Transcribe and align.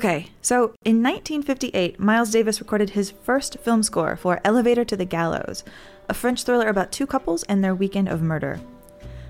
Okay, 0.00 0.28
so 0.40 0.72
in 0.82 1.02
1958, 1.02 2.00
Miles 2.00 2.30
Davis 2.30 2.58
recorded 2.58 2.88
his 2.88 3.10
first 3.10 3.58
film 3.58 3.82
score 3.82 4.16
for 4.16 4.40
Elevator 4.46 4.82
to 4.82 4.96
the 4.96 5.04
Gallows, 5.04 5.62
a 6.08 6.14
French 6.14 6.42
thriller 6.42 6.68
about 6.68 6.90
two 6.90 7.06
couples 7.06 7.42
and 7.50 7.62
their 7.62 7.74
weekend 7.74 8.08
of 8.08 8.22
murder. 8.22 8.58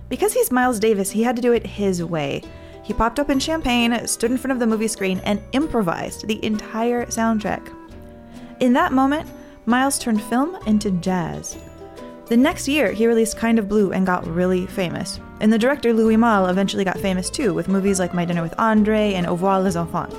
Because 0.09 0.33
he's 0.33 0.53
Miles 0.53 0.79
Davis, 0.79 1.11
he 1.11 1.25
had 1.25 1.35
to 1.35 1.43
do 1.43 1.51
it 1.53 1.67
his 1.67 2.05
way. 2.05 2.45
He 2.85 2.95
popped 2.95 3.19
up 3.19 3.31
in 3.31 3.41
champagne, 3.41 4.07
stood 4.07 4.31
in 4.31 4.39
front 4.39 4.53
of 4.53 4.61
the 4.61 4.67
movie 4.69 4.87
screen, 4.87 5.21
and 5.25 5.43
improvised 5.51 6.29
the 6.29 6.39
entire 6.45 7.05
soundtrack. 7.07 7.75
In 8.61 8.73
that 8.75 8.93
moment, 8.93 9.29
Miles 9.67 9.99
turned 9.99 10.23
film 10.23 10.57
into 10.67 10.93
jazz. 10.93 11.57
The 12.27 12.37
next 12.37 12.69
year, 12.69 12.93
he 12.93 13.09
released 13.09 13.37
Kind 13.37 13.59
of 13.59 13.69
Blue 13.69 13.91
and 13.91 14.07
got 14.07 14.25
really 14.25 14.67
famous. 14.67 15.19
And 15.41 15.53
the 15.53 15.59
director 15.59 15.93
Louis 15.93 16.17
Malle 16.17 16.47
eventually 16.47 16.85
got 16.85 17.01
famous 17.01 17.29
too, 17.29 17.53
with 17.55 17.67
movies 17.67 17.99
like 17.99 18.15
My 18.15 18.25
Dinner 18.25 18.43
with 18.43 18.55
Andre 18.57 19.15
and 19.15 19.27
Au 19.27 19.33
revoir 19.33 19.61
les 19.61 19.75
enfants. 19.75 20.15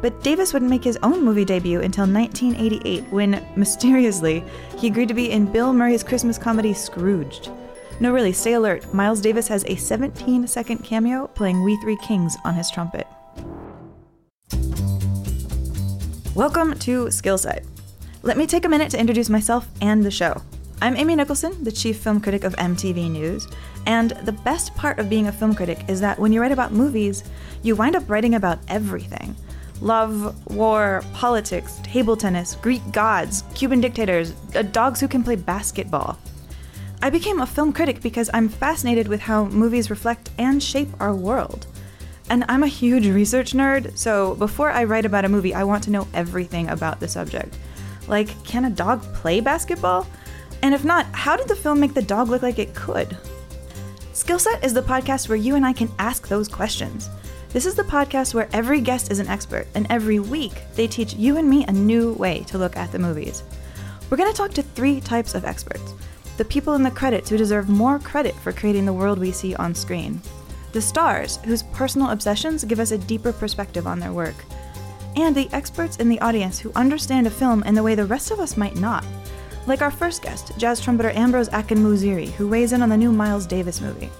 But 0.00 0.22
Davis 0.22 0.52
wouldn't 0.52 0.70
make 0.70 0.84
his 0.84 0.98
own 1.02 1.24
movie 1.24 1.44
debut 1.44 1.80
until 1.80 2.06
1988 2.06 3.04
when, 3.10 3.44
mysteriously, 3.56 4.44
he 4.76 4.86
agreed 4.86 5.08
to 5.08 5.14
be 5.14 5.32
in 5.32 5.50
Bill 5.50 5.72
Murray's 5.72 6.04
Christmas 6.04 6.38
comedy 6.38 6.72
Scrooged. 6.72 7.50
No, 7.98 8.12
really, 8.12 8.32
stay 8.32 8.52
alert. 8.52 8.94
Miles 8.94 9.20
Davis 9.20 9.48
has 9.48 9.64
a 9.66 9.74
17 9.74 10.46
second 10.46 10.84
cameo 10.84 11.26
playing 11.26 11.64
We 11.64 11.76
Three 11.78 11.96
Kings 11.96 12.36
on 12.44 12.54
his 12.54 12.70
trumpet. 12.70 13.08
Welcome 16.36 16.78
to 16.78 17.06
Skillset. 17.06 17.66
Let 18.22 18.36
me 18.36 18.46
take 18.46 18.64
a 18.64 18.68
minute 18.68 18.92
to 18.92 19.00
introduce 19.00 19.28
myself 19.28 19.66
and 19.80 20.04
the 20.04 20.12
show. 20.12 20.40
I'm 20.80 20.94
Amy 20.94 21.16
Nicholson, 21.16 21.64
the 21.64 21.72
chief 21.72 21.98
film 21.98 22.20
critic 22.20 22.44
of 22.44 22.54
MTV 22.54 23.10
News, 23.10 23.48
and 23.86 24.10
the 24.10 24.30
best 24.30 24.72
part 24.76 25.00
of 25.00 25.10
being 25.10 25.26
a 25.26 25.32
film 25.32 25.56
critic 25.56 25.80
is 25.88 26.00
that 26.02 26.20
when 26.20 26.32
you 26.32 26.40
write 26.40 26.52
about 26.52 26.70
movies, 26.70 27.24
you 27.64 27.74
wind 27.74 27.96
up 27.96 28.08
writing 28.08 28.36
about 28.36 28.60
everything 28.68 29.34
love, 29.80 30.34
war, 30.54 31.02
politics, 31.12 31.80
table 31.82 32.16
tennis, 32.16 32.54
Greek 32.56 32.82
gods, 32.92 33.44
Cuban 33.54 33.80
dictators, 33.80 34.34
uh, 34.54 34.62
dogs 34.62 35.00
who 35.00 35.08
can 35.08 35.22
play 35.22 35.36
basketball. 35.36 36.18
I 37.00 37.10
became 37.10 37.40
a 37.40 37.46
film 37.46 37.72
critic 37.72 38.02
because 38.02 38.28
I'm 38.34 38.48
fascinated 38.48 39.06
with 39.08 39.20
how 39.20 39.44
movies 39.46 39.90
reflect 39.90 40.30
and 40.38 40.62
shape 40.62 40.88
our 41.00 41.14
world. 41.14 41.66
And 42.30 42.44
I'm 42.48 42.62
a 42.62 42.68
huge 42.68 43.06
research 43.06 43.52
nerd, 43.52 43.96
so 43.96 44.34
before 44.34 44.70
I 44.70 44.84
write 44.84 45.06
about 45.06 45.24
a 45.24 45.28
movie, 45.28 45.54
I 45.54 45.64
want 45.64 45.84
to 45.84 45.90
know 45.90 46.08
everything 46.12 46.68
about 46.68 47.00
the 47.00 47.08
subject. 47.08 47.56
Like, 48.06 48.42
can 48.44 48.64
a 48.64 48.70
dog 48.70 49.02
play 49.14 49.40
basketball? 49.40 50.06
And 50.62 50.74
if 50.74 50.84
not, 50.84 51.06
how 51.12 51.36
did 51.36 51.48
the 51.48 51.56
film 51.56 51.78
make 51.78 51.94
the 51.94 52.02
dog 52.02 52.28
look 52.28 52.42
like 52.42 52.58
it 52.58 52.74
could? 52.74 53.16
Skillset 54.12 54.64
is 54.64 54.74
the 54.74 54.82
podcast 54.82 55.28
where 55.28 55.36
you 55.36 55.54
and 55.54 55.64
I 55.64 55.72
can 55.72 55.90
ask 55.98 56.26
those 56.26 56.48
questions. 56.48 57.08
This 57.50 57.64
is 57.64 57.74
the 57.74 57.82
podcast 57.82 58.34
where 58.34 58.50
every 58.52 58.82
guest 58.82 59.10
is 59.10 59.20
an 59.20 59.28
expert, 59.28 59.66
and 59.74 59.86
every 59.88 60.18
week 60.18 60.52
they 60.74 60.86
teach 60.86 61.14
you 61.14 61.38
and 61.38 61.48
me 61.48 61.64
a 61.64 61.72
new 61.72 62.12
way 62.12 62.44
to 62.48 62.58
look 62.58 62.76
at 62.76 62.92
the 62.92 62.98
movies. 62.98 63.42
We're 64.10 64.18
going 64.18 64.30
to 64.30 64.36
talk 64.36 64.52
to 64.52 64.62
three 64.62 65.00
types 65.00 65.34
of 65.34 65.46
experts 65.46 65.94
the 66.36 66.44
people 66.44 66.74
in 66.74 66.82
the 66.82 66.90
credits 66.90 67.30
who 67.30 67.38
deserve 67.38 67.70
more 67.70 67.98
credit 67.98 68.34
for 68.34 68.52
creating 68.52 68.84
the 68.84 68.92
world 68.92 69.18
we 69.18 69.32
see 69.32 69.54
on 69.54 69.74
screen, 69.74 70.20
the 70.72 70.80
stars 70.80 71.38
whose 71.38 71.62
personal 71.72 72.10
obsessions 72.10 72.64
give 72.64 72.80
us 72.80 72.90
a 72.90 72.98
deeper 72.98 73.32
perspective 73.32 73.86
on 73.86 73.98
their 73.98 74.12
work, 74.12 74.36
and 75.16 75.34
the 75.34 75.48
experts 75.52 75.96
in 75.96 76.10
the 76.10 76.20
audience 76.20 76.58
who 76.58 76.70
understand 76.74 77.26
a 77.26 77.30
film 77.30 77.62
in 77.62 77.74
the 77.74 77.82
way 77.82 77.94
the 77.94 78.04
rest 78.04 78.30
of 78.30 78.40
us 78.40 78.58
might 78.58 78.76
not. 78.76 79.06
Like 79.66 79.80
our 79.80 79.90
first 79.90 80.22
guest, 80.22 80.52
jazz 80.58 80.82
trumpeter 80.82 81.10
Ambrose 81.10 81.48
Akinmusire, 81.48 82.30
who 82.32 82.46
weighs 82.46 82.74
in 82.74 82.82
on 82.82 82.90
the 82.90 82.96
new 82.96 83.10
Miles 83.10 83.46
Davis 83.46 83.80
movie. 83.80 84.10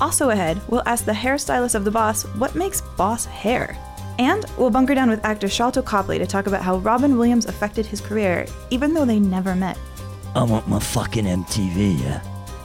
Also 0.00 0.30
ahead, 0.30 0.60
we'll 0.68 0.82
ask 0.86 1.04
the 1.04 1.12
hairstylist 1.12 1.74
of 1.74 1.84
the 1.84 1.90
boss 1.90 2.24
what 2.36 2.54
makes 2.54 2.80
boss 2.80 3.26
hair. 3.26 3.76
And 4.18 4.44
we'll 4.56 4.70
bunker 4.70 4.94
down 4.94 5.10
with 5.10 5.24
actor 5.24 5.46
Sharlto 5.46 5.84
Copley 5.84 6.18
to 6.18 6.26
talk 6.26 6.46
about 6.46 6.62
how 6.62 6.78
Robin 6.78 7.16
Williams 7.16 7.46
affected 7.46 7.86
his 7.86 8.00
career, 8.00 8.46
even 8.70 8.94
though 8.94 9.04
they 9.04 9.18
never 9.18 9.54
met. 9.54 9.78
I 10.34 10.42
want 10.42 10.68
my 10.68 10.78
fucking 10.78 11.24
MTV, 11.24 12.00
yeah? 12.00 12.22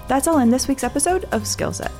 That's 0.08 0.28
all 0.28 0.40
in 0.40 0.50
this 0.50 0.68
week's 0.68 0.84
episode 0.84 1.26
of 1.26 1.44
Skillset. 1.44 1.92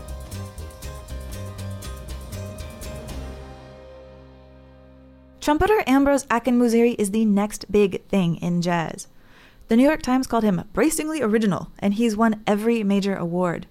Trumpeter 5.42 5.84
Ambrose 5.86 6.26
Akinmusire 6.26 6.96
is 6.98 7.12
the 7.12 7.26
next 7.26 7.72
big 7.72 8.04
thing 8.08 8.38
in 8.38 8.62
jazz. 8.62 9.08
The 9.68 9.76
New 9.76 9.84
York 9.84 10.02
Times 10.02 10.28
called 10.28 10.44
him 10.44 10.64
bracingly 10.74 11.22
original, 11.22 11.70
and 11.80 11.94
he's 11.94 12.18
won 12.18 12.44
every 12.48 12.84
major 12.84 13.16
award. 13.16 13.68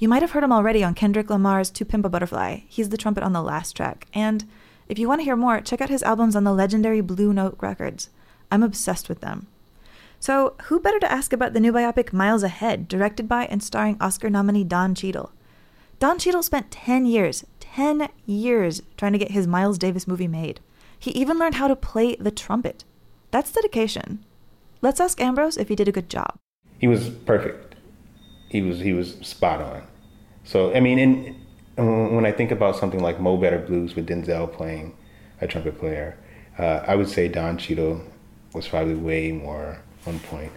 You 0.00 0.08
might 0.08 0.22
have 0.22 0.30
heard 0.30 0.42
him 0.42 0.50
already 0.50 0.82
on 0.82 0.94
Kendrick 0.94 1.28
Lamar's 1.28 1.68
To 1.72 1.84
Pimp 1.84 2.06
a 2.06 2.08
Butterfly. 2.08 2.60
He's 2.66 2.88
the 2.88 2.96
trumpet 2.96 3.22
on 3.22 3.34
the 3.34 3.42
last 3.42 3.76
track. 3.76 4.06
And 4.14 4.48
if 4.88 4.98
you 4.98 5.06
want 5.06 5.20
to 5.20 5.24
hear 5.26 5.36
more, 5.36 5.60
check 5.60 5.82
out 5.82 5.90
his 5.90 6.02
albums 6.02 6.34
on 6.34 6.42
the 6.44 6.54
legendary 6.54 7.02
Blue 7.02 7.34
Note 7.34 7.58
Records. 7.60 8.08
I'm 8.50 8.62
obsessed 8.62 9.10
with 9.10 9.20
them. 9.20 9.46
So, 10.18 10.54
who 10.64 10.80
better 10.80 10.98
to 11.00 11.12
ask 11.12 11.34
about 11.34 11.52
the 11.52 11.60
new 11.60 11.70
biopic 11.70 12.14
Miles 12.14 12.42
Ahead, 12.42 12.88
directed 12.88 13.28
by 13.28 13.44
and 13.44 13.62
starring 13.62 13.98
Oscar 14.00 14.30
nominee 14.30 14.64
Don 14.64 14.94
Cheadle? 14.94 15.32
Don 15.98 16.18
Cheadle 16.18 16.42
spent 16.42 16.70
10 16.70 17.04
years, 17.04 17.44
10 17.60 18.08
years 18.24 18.80
trying 18.96 19.12
to 19.12 19.18
get 19.18 19.32
his 19.32 19.46
Miles 19.46 19.76
Davis 19.76 20.08
movie 20.08 20.26
made. 20.26 20.60
He 20.98 21.10
even 21.10 21.38
learned 21.38 21.56
how 21.56 21.68
to 21.68 21.76
play 21.76 22.16
the 22.16 22.30
trumpet. 22.30 22.84
That's 23.32 23.52
dedication. 23.52 24.24
Let's 24.80 24.98
ask 24.98 25.20
Ambrose 25.20 25.58
if 25.58 25.68
he 25.68 25.76
did 25.76 25.88
a 25.88 25.92
good 25.92 26.08
job. 26.08 26.36
He 26.78 26.88
was 26.88 27.10
perfect. 27.10 27.74
He 28.48 28.62
was 28.62 28.80
he 28.80 28.94
was 28.94 29.16
spot 29.20 29.60
on. 29.60 29.82
So 30.50 30.74
I 30.74 30.80
mean, 30.80 30.98
in, 30.98 31.36
when 31.76 32.26
I 32.26 32.32
think 32.32 32.50
about 32.50 32.74
something 32.74 33.00
like 33.00 33.20
Mo 33.20 33.36
Better 33.36 33.60
Blues 33.60 33.94
with 33.94 34.08
Denzel 34.08 34.52
playing 34.52 34.96
a 35.40 35.46
trumpet 35.46 35.78
player, 35.78 36.18
uh, 36.58 36.82
I 36.88 36.96
would 36.96 37.08
say 37.08 37.28
Don 37.28 37.56
Cheadle 37.56 38.00
was 38.52 38.66
probably 38.66 38.96
way 38.96 39.30
more 39.30 39.80
on 40.08 40.18
point 40.18 40.50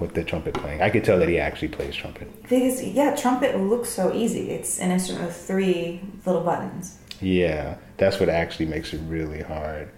with 0.00 0.14
the 0.14 0.24
trumpet 0.24 0.54
playing. 0.54 0.82
I 0.82 0.90
could 0.90 1.04
tell 1.04 1.20
that 1.20 1.28
he 1.28 1.38
actually 1.38 1.68
plays 1.68 1.94
trumpet. 1.94 2.42
Because 2.42 2.82
yeah, 2.82 3.14
trumpet 3.14 3.56
looks 3.56 3.90
so 3.90 4.12
easy. 4.12 4.50
It's 4.50 4.80
an 4.80 4.90
instrument 4.90 5.26
with 5.26 5.36
three 5.36 6.00
little 6.26 6.42
buttons. 6.42 6.98
Yeah, 7.20 7.76
that's 7.96 8.18
what 8.18 8.28
actually 8.28 8.66
makes 8.66 8.92
it 8.92 9.00
really 9.06 9.42
hard. 9.42 9.88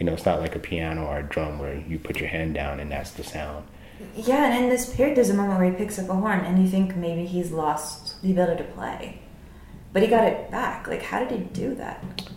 You 0.00 0.06
know, 0.06 0.14
it's 0.14 0.26
not 0.26 0.40
like 0.40 0.56
a 0.56 0.58
piano 0.58 1.06
or 1.06 1.18
a 1.18 1.22
drum 1.22 1.60
where 1.60 1.78
you 1.78 2.00
put 2.00 2.18
your 2.18 2.28
hand 2.28 2.54
down 2.54 2.80
and 2.80 2.90
that's 2.90 3.12
the 3.12 3.22
sound. 3.22 3.68
Yeah, 4.16 4.52
and 4.52 4.64
in 4.64 4.70
this 4.70 4.94
period, 4.94 5.16
there's 5.16 5.30
a 5.30 5.34
moment 5.34 5.58
where 5.58 5.70
he 5.70 5.76
picks 5.76 5.98
up 5.98 6.08
a 6.08 6.14
horn, 6.14 6.40
and 6.40 6.62
you 6.62 6.68
think 6.68 6.96
maybe 6.96 7.26
he's 7.26 7.50
lost 7.52 8.20
the 8.22 8.32
ability 8.32 8.62
to 8.62 8.70
play, 8.70 9.20
but 9.92 10.02
he 10.02 10.08
got 10.08 10.24
it 10.24 10.50
back. 10.50 10.86
Like, 10.86 11.02
how 11.02 11.20
did 11.20 11.30
he 11.30 11.44
do 11.44 11.74
that? 11.76 12.28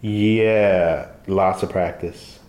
Yeah, 0.00 1.08
lots 1.26 1.62
of 1.62 1.70
practice. 1.70 2.40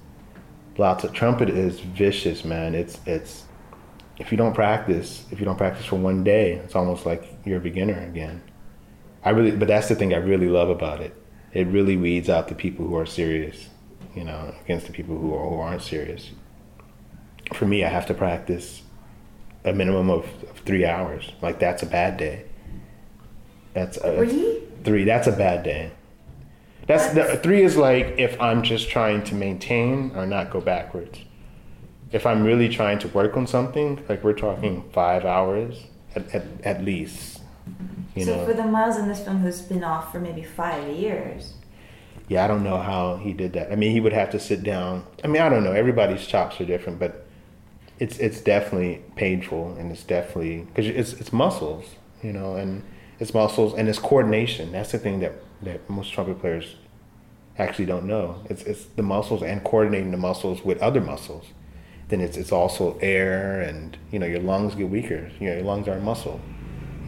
Lots 0.78 1.04
of 1.04 1.14
trumpet 1.14 1.50
is 1.50 1.80
vicious, 1.80 2.44
man. 2.44 2.74
It's 2.74 3.00
it's 3.06 3.44
if 4.18 4.32
you 4.32 4.38
don't 4.38 4.54
practice, 4.54 5.26
if 5.32 5.40
you 5.40 5.46
don't 5.46 5.58
practice 5.58 5.86
for 5.86 5.98
one 5.98 6.24
day, 6.24 6.54
it's 6.54 6.76
almost 6.76 7.06
like 7.06 7.32
you're 7.46 7.58
a 7.58 7.62
beginner 7.62 8.00
again. 8.00 8.42
I 9.24 9.30
really, 9.30 9.52
but 9.52 9.68
that's 9.68 9.88
the 9.88 9.96
thing 9.96 10.14
I 10.14 10.18
really 10.18 10.50
love 10.50 10.70
about 10.70 11.02
it. 11.02 11.16
It 11.54 11.68
really 11.68 11.96
weeds 11.96 12.30
out 12.30 12.48
the 12.48 12.56
people 12.56 12.88
who 12.88 12.98
are 12.98 13.06
serious, 13.06 13.70
you 14.16 14.24
know, 14.24 14.54
against 14.64 14.88
the 14.88 14.94
people 14.94 15.18
who, 15.18 15.34
are, 15.36 15.50
who 15.50 15.60
aren't 15.60 15.84
serious 15.84 16.32
for 17.54 17.66
me, 17.66 17.84
I 17.84 17.90
have 17.90 18.06
to 18.08 18.14
practice 18.14 18.82
a 19.64 19.74
minimum 19.74 20.10
of, 20.10 20.26
of 20.50 20.58
three 20.66 20.86
hours. 20.86 21.32
Like 21.42 21.60
that's 21.60 21.84
a 21.84 21.86
bad 21.86 22.18
day. 22.18 22.46
That's 23.74 23.98
a, 23.98 24.16
three. 24.16 24.62
Three. 24.84 25.04
That's 25.04 25.28
a 25.28 25.32
bad 25.32 25.64
day. 25.64 25.92
That's, 26.86 27.14
the, 27.14 27.38
three 27.38 27.64
is 27.64 27.78
like 27.78 28.16
if 28.18 28.40
I'm 28.42 28.62
just 28.62 28.90
trying 28.90 29.24
to 29.26 29.36
maintain 29.36 30.12
or 30.16 30.26
not 30.26 30.50
go 30.50 30.60
backwards. 30.60 31.20
If 32.12 32.26
I'm 32.26 32.44
really 32.44 32.70
trying 32.70 33.00
to 33.00 33.08
work 33.08 33.38
on 33.38 33.48
something, 33.48 34.04
like 34.08 34.24
we're 34.24 34.34
talking 34.34 34.88
five 34.92 35.26
hours 35.26 35.84
at, 36.16 36.34
at, 36.36 36.46
at 36.64 36.84
least. 36.84 37.42
You 38.16 38.26
so 38.26 38.36
know? 38.36 38.46
for 38.46 38.54
the 38.54 38.66
Miles 38.66 38.98
in 38.98 39.08
this 39.08 39.24
film 39.24 39.40
who's 39.40 39.62
been 39.62 39.84
off 39.84 40.12
for 40.12 40.20
maybe 40.20 40.44
five 40.44 40.88
years. 40.94 41.54
Yeah, 42.28 42.44
I 42.44 42.48
don't 42.48 42.64
know 42.64 42.78
how 42.78 43.18
he 43.18 43.34
did 43.34 43.54
that. 43.54 43.72
I 43.72 43.76
mean, 43.76 43.92
he 43.92 44.00
would 44.00 44.14
have 44.14 44.30
to 44.32 44.40
sit 44.40 44.64
down. 44.64 45.06
I 45.24 45.28
mean, 45.28 45.42
I 45.42 45.50
don't 45.50 45.64
know. 45.64 45.72
Everybody's 45.72 46.26
chops 46.26 46.60
are 46.62 46.66
different, 46.66 47.00
but 47.00 47.23
it's 48.00 48.18
it's 48.20 48.42
definitely 48.42 49.04
painful 49.16 49.76
and 49.78 49.92
it's 49.92 50.04
definitely 50.04 50.62
because 50.62 50.88
it's 50.88 51.14
it's 51.14 51.32
muscles, 51.32 51.86
you 52.22 52.34
know, 52.34 52.56
and 52.56 52.84
it's 53.20 53.34
muscles 53.34 53.74
and 53.74 53.88
it's 53.88 54.00
coordination. 54.00 54.72
That's 54.72 54.92
the 54.92 55.00
thing 55.00 55.20
that 55.20 55.34
that 55.62 55.90
most 55.90 56.12
trumpet 56.12 56.40
players 56.40 56.76
actually 57.58 57.86
don't 57.86 58.06
know. 58.06 58.44
It's 58.50 58.64
it's 58.64 58.86
the 58.86 59.04
muscles 59.04 59.44
and 59.44 59.64
coordinating 59.64 60.12
the 60.12 60.18
muscles 60.18 60.64
with 60.64 60.80
other 60.80 61.02
muscles. 61.02 61.46
Then 62.10 62.20
it's 62.22 62.38
it's 62.38 62.52
also 62.52 62.98
air 63.00 63.62
and 63.62 63.98
you 64.12 64.20
know 64.20 64.26
your 64.26 64.40
lungs 64.40 64.76
get 64.76 64.90
weaker. 64.90 65.32
You 65.40 65.50
know 65.50 65.56
your 65.56 65.64
lungs 65.64 65.88
are 65.88 66.00
muscle. 66.00 66.40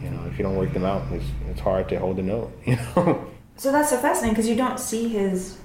You 0.02 0.10
know 0.10 0.24
if 0.26 0.38
you 0.38 0.44
don't 0.44 0.56
work 0.56 0.72
them 0.72 0.84
out, 0.84 1.10
it's 1.12 1.26
it's 1.50 1.60
hard 1.60 1.88
to 1.88 1.98
hold 1.98 2.18
a 2.18 2.22
note. 2.22 2.52
You 2.66 2.76
know. 2.76 3.32
So 3.58 3.72
that's 3.72 3.88
so 3.88 3.96
fascinating 3.96 4.34
because 4.34 4.48
you 4.48 4.54
don't 4.54 4.78
see 4.78 5.08
his 5.08 5.56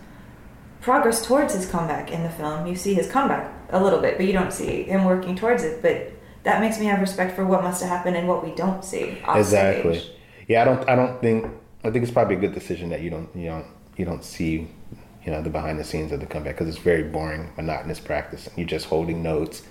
progress 0.79 1.25
towards 1.25 1.53
his 1.53 1.69
comeback 1.69 2.09
in 2.09 2.23
the 2.23 2.29
film. 2.29 2.65
You 2.65 2.75
see 2.75 2.93
his 2.93 3.09
comeback 3.09 3.60
a 3.71 3.81
little 3.83 3.99
bit, 3.99 4.17
but 4.17 4.25
you 4.25 4.33
don't 4.33 4.53
see 4.53 4.83
him 4.83 5.05
working 5.05 5.35
towards 5.35 5.63
it. 5.63 5.81
But 5.81 6.11
that 6.43 6.59
makes 6.61 6.79
me 6.79 6.85
have 6.85 6.99
respect 6.99 7.35
for 7.35 7.45
what 7.45 7.63
must 7.63 7.81
have 7.81 7.89
happened 7.89 8.15
and 8.17 8.27
what 8.27 8.43
we 8.43 8.53
don't 8.55 8.83
see. 8.83 9.17
exactly. 9.35 9.99
Stage. 9.99 10.11
Yeah, 10.47 10.61
I 10.61 10.65
don't. 10.65 10.89
I 10.89 10.95
don't 10.95 11.19
think. 11.21 11.45
I 11.83 11.89
think 11.89 12.03
it's 12.03 12.11
probably 12.11 12.35
a 12.35 12.39
good 12.39 12.53
decision 12.53 12.89
that 12.89 13.01
you 13.01 13.09
don't. 13.09 13.29
You 13.35 13.47
don't. 13.49 13.65
You 13.97 14.05
don't 14.05 14.23
see 14.23 14.69
you 15.25 15.31
know, 15.31 15.41
the 15.41 15.49
behind 15.49 15.77
the 15.79 15.83
scenes 15.83 16.11
of 16.11 16.19
the 16.19 16.25
comeback 16.25 16.55
because 16.55 16.67
it's 16.67 16.83
very 16.83 17.03
boring, 17.03 17.51
monotonous 17.55 17.99
practice. 17.99 18.49
You're 18.55 18.65
just 18.65 18.87
holding 18.87 19.21
notes, 19.21 19.61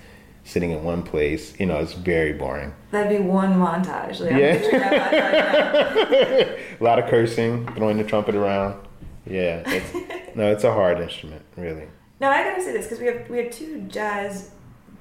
sitting 0.45 0.71
in 0.71 0.85
one 0.85 1.03
place. 1.03 1.59
You 1.59 1.67
know, 1.67 1.79
it's 1.79 1.93
very 1.93 2.33
boring. 2.35 2.73
That'd 2.93 3.19
be 3.19 3.25
one 3.25 3.55
montage. 3.55 4.21
Like, 4.21 4.31
Yeah. 4.31 4.59
picturing 4.59 4.81
that 4.81 5.93
montage 5.93 6.49
now. 6.49 6.57
A 6.81 6.85
lot 6.85 6.99
of 7.01 7.11
cursing, 7.11 7.67
throwing 7.75 7.97
the 7.97 8.05
trumpet 8.05 8.35
around. 8.37 8.81
Yeah, 9.27 9.63
it's, 9.67 10.37
no, 10.37 10.51
it's 10.51 10.65
a 10.65 10.73
hard 10.73 11.01
instrument, 11.01 11.43
really. 11.57 11.89
Now 12.21 12.31
I 12.31 12.45
gotta 12.45 12.63
say 12.63 12.73
this 12.73 12.87
because 12.87 13.01
we 13.01 13.07
have 13.07 13.29
we 13.31 13.39
have 13.39 13.51
two 13.51 13.83
jazz 13.89 14.51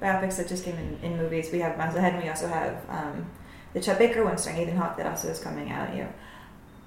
biopics 0.00 0.36
that 0.38 0.48
just 0.48 0.64
came 0.64 0.76
in, 0.76 0.98
in 1.02 1.18
movies. 1.18 1.50
We 1.52 1.60
have 1.60 1.76
Miles 1.76 1.94
Ahead, 1.94 2.14
and 2.14 2.22
we 2.22 2.28
also 2.30 2.48
have 2.48 2.82
um, 2.88 3.30
the 3.74 3.80
Chet 3.80 3.98
Baker 3.98 4.24
one 4.24 4.38
starring 4.38 4.62
Ethan 4.62 4.76
Hawke 4.76 4.96
that 4.96 5.06
also 5.06 5.28
is 5.28 5.38
coming 5.38 5.70
out. 5.70 5.94
You 5.94 6.04
know, 6.04 6.12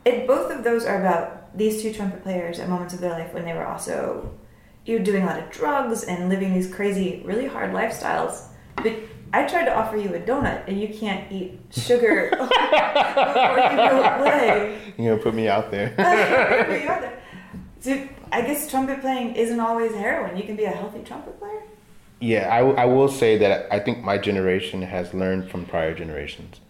it 0.06 0.28
both 0.28 0.52
of 0.52 0.64
those 0.64 0.86
are 0.86 1.00
about 1.00 1.56
these 1.56 1.82
two 1.82 1.94
trumpet 1.94 2.24
players 2.24 2.60
at 2.60 2.68
moments 2.68 2.94
of 2.96 3.00
their 3.00 3.12
life 3.12 3.34
when 3.34 3.46
they 3.46 3.54
were 3.54 3.68
also 3.68 4.34
you 4.86 4.98
know, 4.98 5.06
doing 5.06 5.24
a 5.24 5.26
lot 5.28 5.40
of 5.40 5.50
drugs 5.52 6.04
and 6.04 6.30
living 6.30 6.54
these 6.54 6.74
crazy, 6.74 7.22
really 7.24 7.48
hard 7.48 7.72
lifestyles. 7.72 8.48
But 8.76 8.94
I 9.32 9.46
tried 9.48 9.66
to 9.66 9.76
offer 9.76 9.98
you 9.98 10.14
a 10.16 10.20
donut, 10.20 10.68
and 10.68 10.80
you 10.80 10.88
can't 10.88 11.32
eat 11.32 11.60
sugar 11.72 12.30
before 12.32 12.46
you 12.46 13.78
go 13.78 14.18
play. 14.18 14.80
You 14.96 15.06
know, 15.06 15.18
put 15.18 15.34
me 15.34 15.48
out 15.48 15.72
there. 15.72 15.90
Where 15.98 16.84
you 16.84 16.88
are 16.88 17.02
there. 17.02 17.23
So 17.84 18.08
I 18.32 18.42
guess 18.44 18.72
trumpet 18.72 19.02
playing 19.02 19.36
isn't 19.36 19.60
always 19.60 19.94
heroin. 19.94 20.38
You 20.38 20.44
can 20.44 20.56
be 20.56 20.64
a 20.64 20.70
healthy 20.70 21.02
trumpet 21.04 21.38
player. 21.38 21.64
Yeah, 22.22 22.48
I, 22.48 22.60
I 22.84 22.86
will 22.86 23.10
say 23.10 23.38
that 23.40 23.68
I 23.74 23.80
think 23.80 24.06
my 24.06 24.18
generation 24.18 24.82
has 24.84 25.14
learned 25.14 25.52
from 25.52 25.66
prior 25.66 25.94
generations. 25.94 26.62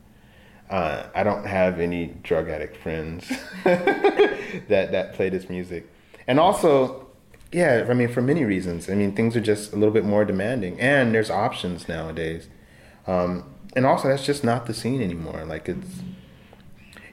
Uh, 0.71 1.03
I 1.13 1.21
don't 1.21 1.45
have 1.45 1.79
any 1.79 2.15
drug 2.23 2.49
addict 2.49 2.77
friends 2.77 3.31
that 3.63 4.67
that 4.67 5.13
play 5.13 5.29
this 5.29 5.49
music, 5.49 5.87
and 6.25 6.39
also, 6.39 7.07
yeah, 7.51 7.85
I 7.87 7.93
mean 7.93 8.07
for 8.07 8.23
many 8.23 8.43
reasons. 8.43 8.89
I 8.89 8.95
mean 8.95 9.15
things 9.15 9.35
are 9.35 9.41
just 9.41 9.71
a 9.71 9.75
little 9.75 9.93
bit 9.93 10.05
more 10.05 10.25
demanding, 10.25 10.79
and 10.79 11.13
there's 11.13 11.29
options 11.29 11.87
nowadays, 11.87 12.47
um, 13.05 13.43
and 13.75 13.85
also 13.85 14.07
that's 14.07 14.25
just 14.25 14.43
not 14.43 14.65
the 14.65 14.73
scene 14.73 14.99
anymore. 14.99 15.45
Like 15.45 15.69
it's, 15.69 16.01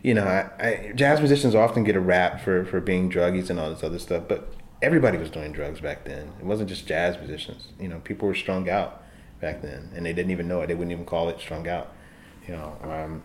you 0.02 0.14
know, 0.14 0.25
I, 0.25 0.64
I, 0.64 0.93
jazz 0.94 1.20
musicians 1.20 1.55
often 1.55 1.85
get 1.85 1.97
a 1.97 2.00
rap 2.00 2.41
for 2.41 2.64
for 2.64 2.81
being 2.81 3.11
druggies 3.11 3.50
and 3.50 3.61
all 3.61 3.70
this 3.70 3.82
other 3.82 3.99
stuff, 3.99 4.25
but 4.29 4.52
everybody 4.82 5.19
was 5.19 5.31
doing 5.31 5.52
drugs 5.52 5.81
back 5.81 6.05
then. 6.05 6.32
It 6.41 6.44
wasn't 6.44 6.69
just 6.69 6.87
jazz 6.87 7.19
musicians. 7.19 7.69
You 7.79 7.88
know, 7.88 8.00
people 8.00 8.29
were 8.29 8.35
strung 8.35 8.69
out 8.69 9.02
back 9.41 9.62
then, 9.62 9.91
and 9.94 10.05
they 10.06 10.12
didn't 10.12 10.31
even 10.31 10.49
know 10.49 10.61
it. 10.62 10.69
They 10.69 10.75
wouldn't 10.75 10.93
even 10.93 11.05
call 11.05 11.29
it 11.29 11.38
strung 11.38 11.69
out. 11.69 11.93
You 12.47 12.55
know, 12.55 12.76
um, 12.82 13.23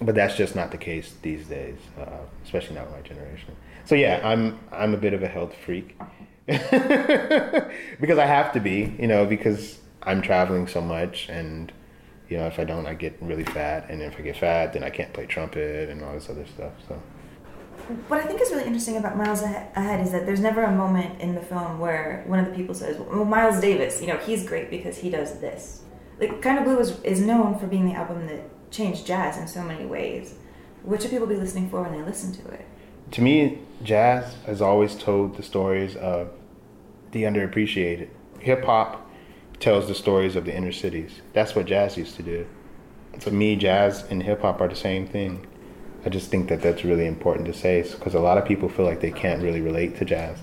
but 0.00 0.14
that's 0.14 0.36
just 0.36 0.54
not 0.54 0.70
the 0.70 0.78
case 0.78 1.14
these 1.22 1.46
days, 1.46 1.78
uh, 1.98 2.20
especially 2.44 2.76
not 2.76 2.90
my 2.90 3.00
generation. 3.00 3.54
So 3.84 3.94
yeah, 3.94 4.20
I'm 4.22 4.58
I'm 4.72 4.94
a 4.94 4.98
bit 4.98 5.12
of 5.12 5.22
a 5.22 5.28
health 5.28 5.54
freak 5.54 5.98
because 6.46 8.18
I 8.18 8.26
have 8.26 8.52
to 8.52 8.60
be. 8.60 8.94
You 8.98 9.06
know, 9.06 9.26
because 9.26 9.78
I'm 10.02 10.22
traveling 10.22 10.66
so 10.68 10.80
much, 10.80 11.28
and 11.28 11.72
you 12.28 12.36
know, 12.36 12.46
if 12.46 12.58
I 12.58 12.64
don't, 12.64 12.86
I 12.86 12.94
get 12.94 13.16
really 13.20 13.44
fat, 13.44 13.88
and 13.88 14.02
if 14.02 14.18
I 14.18 14.22
get 14.22 14.36
fat, 14.36 14.72
then 14.72 14.82
I 14.82 14.90
can't 14.90 15.12
play 15.12 15.26
trumpet 15.26 15.88
and 15.88 16.02
all 16.02 16.12
this 16.12 16.28
other 16.28 16.46
stuff. 16.46 16.72
So. 16.86 17.00
What 18.08 18.20
I 18.20 18.26
think 18.26 18.40
is 18.40 18.50
really 18.50 18.64
interesting 18.64 18.98
about 18.98 19.16
Miles 19.16 19.42
Ahead 19.42 20.00
is 20.04 20.12
that 20.12 20.26
there's 20.26 20.40
never 20.40 20.62
a 20.62 20.72
moment 20.72 21.20
in 21.20 21.34
the 21.34 21.40
film 21.40 21.78
where 21.78 22.24
one 22.26 22.38
of 22.38 22.46
the 22.46 22.52
people 22.52 22.74
says, 22.74 22.98
"Well, 22.98 23.24
Miles 23.24 23.60
Davis, 23.60 24.00
you 24.00 24.08
know, 24.08 24.18
he's 24.18 24.46
great 24.46 24.70
because 24.70 24.98
he 24.98 25.08
does 25.08 25.40
this." 25.40 25.82
Like, 26.20 26.42
Kind 26.42 26.58
of 26.58 26.64
Blue 26.64 26.78
is, 26.80 27.00
is 27.02 27.20
known 27.20 27.58
for 27.58 27.66
being 27.66 27.86
the 27.86 27.94
album 27.94 28.26
that 28.26 28.70
changed 28.70 29.06
jazz 29.06 29.38
in 29.38 29.46
so 29.46 29.62
many 29.62 29.86
ways. 29.86 30.34
What 30.82 31.00
should 31.00 31.10
people 31.10 31.26
be 31.26 31.36
listening 31.36 31.70
for 31.70 31.82
when 31.82 31.92
they 31.92 32.02
listen 32.02 32.32
to 32.32 32.48
it? 32.50 32.66
to 33.12 33.22
me, 33.22 33.58
jazz 33.82 34.34
has 34.46 34.60
always 34.60 34.94
told 34.94 35.36
the 35.36 35.42
stories 35.42 35.96
of 35.96 36.30
the 37.12 37.22
underappreciated. 37.22 38.08
Hip 38.40 38.64
hop 38.64 39.07
tells 39.60 39.88
the 39.88 39.94
stories 39.94 40.36
of 40.36 40.44
the 40.44 40.54
inner 40.54 40.72
cities. 40.72 41.22
That's 41.32 41.54
what 41.54 41.66
jazz 41.66 41.96
used 41.96 42.16
to 42.16 42.22
do. 42.22 42.46
To 43.20 43.30
me, 43.30 43.56
jazz 43.56 44.04
and 44.10 44.22
hip 44.22 44.42
hop 44.42 44.60
are 44.60 44.68
the 44.68 44.76
same 44.76 45.06
thing. 45.06 45.46
I 46.04 46.08
just 46.10 46.30
think 46.30 46.48
that 46.48 46.62
that's 46.62 46.84
really 46.84 47.06
important 47.06 47.46
to 47.46 47.52
say 47.52 47.82
because 47.82 48.14
a 48.14 48.20
lot 48.20 48.38
of 48.38 48.44
people 48.44 48.68
feel 48.68 48.84
like 48.84 49.00
they 49.00 49.10
can't 49.10 49.42
really 49.42 49.60
relate 49.60 49.96
to 49.98 50.04
jazz. 50.04 50.38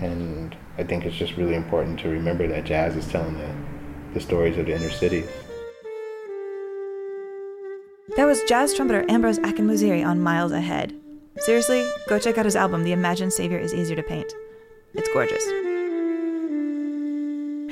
And 0.00 0.56
I 0.76 0.84
think 0.84 1.04
it's 1.04 1.16
just 1.16 1.36
really 1.36 1.54
important 1.54 1.98
to 2.00 2.08
remember 2.08 2.46
that 2.46 2.64
jazz 2.64 2.94
is 2.94 3.06
telling 3.08 3.36
the, 3.36 3.54
the 4.14 4.20
stories 4.20 4.56
of 4.56 4.66
the 4.66 4.74
inner 4.74 4.90
cities. 4.90 5.28
That 8.16 8.26
was 8.26 8.42
jazz 8.44 8.74
trumpeter 8.74 9.04
Ambrose 9.08 9.38
Akinmusire 9.40 10.06
on 10.06 10.20
Miles 10.20 10.52
Ahead. 10.52 10.94
Seriously, 11.38 11.88
go 12.08 12.18
check 12.18 12.38
out 12.38 12.44
his 12.44 12.56
album, 12.56 12.82
The 12.84 12.92
Imagined 12.92 13.32
Savior 13.32 13.58
is 13.58 13.74
Easier 13.74 13.96
to 13.96 14.02
Paint. 14.02 14.32
It's 14.94 15.08
gorgeous. 15.12 15.67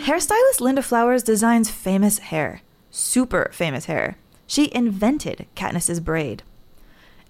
Hairstylist 0.07 0.61
Linda 0.61 0.83
Flowers 0.83 1.25
designs 1.25 1.69
famous 1.69 2.19
hair. 2.19 2.63
Super 2.93 3.51
famous 3.53 3.87
hair. 3.87 4.17
She 4.47 4.73
invented 4.73 5.47
Katniss's 5.57 5.99
braid. 5.99 6.45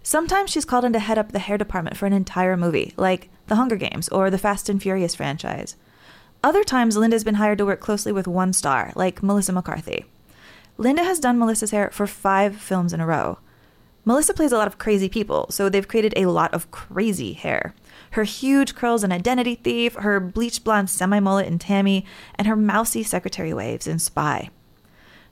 Sometimes 0.02 0.50
she's 0.50 0.66
called 0.66 0.84
in 0.84 0.92
to 0.92 0.98
head 0.98 1.16
up 1.16 1.32
the 1.32 1.38
hair 1.38 1.56
department 1.56 1.96
for 1.96 2.04
an 2.04 2.12
entire 2.12 2.54
movie, 2.54 2.92
like 2.98 3.30
The 3.46 3.54
Hunger 3.54 3.76
Games 3.76 4.10
or 4.10 4.28
the 4.28 4.36
Fast 4.36 4.68
and 4.68 4.82
Furious 4.82 5.14
franchise. 5.14 5.76
Other 6.44 6.62
times, 6.62 6.98
Linda's 6.98 7.24
been 7.24 7.36
hired 7.36 7.56
to 7.56 7.64
work 7.64 7.80
closely 7.80 8.12
with 8.12 8.28
one 8.28 8.52
star, 8.52 8.92
like 8.94 9.22
Melissa 9.22 9.54
McCarthy. 9.54 10.04
Linda 10.76 11.02
has 11.02 11.18
done 11.18 11.38
Melissa's 11.38 11.70
hair 11.70 11.88
for 11.94 12.06
five 12.06 12.56
films 12.56 12.92
in 12.92 13.00
a 13.00 13.06
row. 13.06 13.38
Melissa 14.04 14.34
plays 14.34 14.52
a 14.52 14.58
lot 14.58 14.68
of 14.68 14.76
crazy 14.76 15.08
people, 15.08 15.46
so 15.48 15.70
they've 15.70 15.88
created 15.88 16.12
a 16.14 16.26
lot 16.26 16.52
of 16.52 16.70
crazy 16.70 17.32
hair. 17.32 17.74
Her 18.12 18.24
huge 18.24 18.74
curls 18.74 19.04
in 19.04 19.12
Identity 19.12 19.56
Thief, 19.56 19.94
her 19.94 20.20
bleach 20.20 20.64
blonde 20.64 20.90
semi 20.90 21.20
mullet 21.20 21.46
in 21.46 21.58
Tammy, 21.58 22.04
and 22.36 22.46
her 22.46 22.56
mousy 22.56 23.02
secretary 23.02 23.52
waves 23.52 23.86
in 23.86 23.98
Spy. 23.98 24.50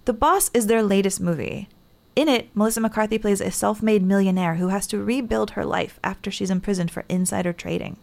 The 0.04 0.12
Boss 0.12 0.50
is 0.52 0.66
their 0.66 0.82
latest 0.82 1.20
movie. 1.20 1.68
In 2.16 2.28
it, 2.28 2.54
Melissa 2.54 2.80
McCarthy 2.80 3.18
plays 3.18 3.40
a 3.40 3.50
self 3.50 3.82
made 3.82 4.02
millionaire 4.02 4.56
who 4.56 4.68
has 4.68 4.86
to 4.88 5.02
rebuild 5.02 5.52
her 5.52 5.64
life 5.64 5.98
after 6.04 6.30
she's 6.30 6.50
imprisoned 6.50 6.90
for 6.90 7.04
insider 7.08 7.52
trading. 7.52 7.96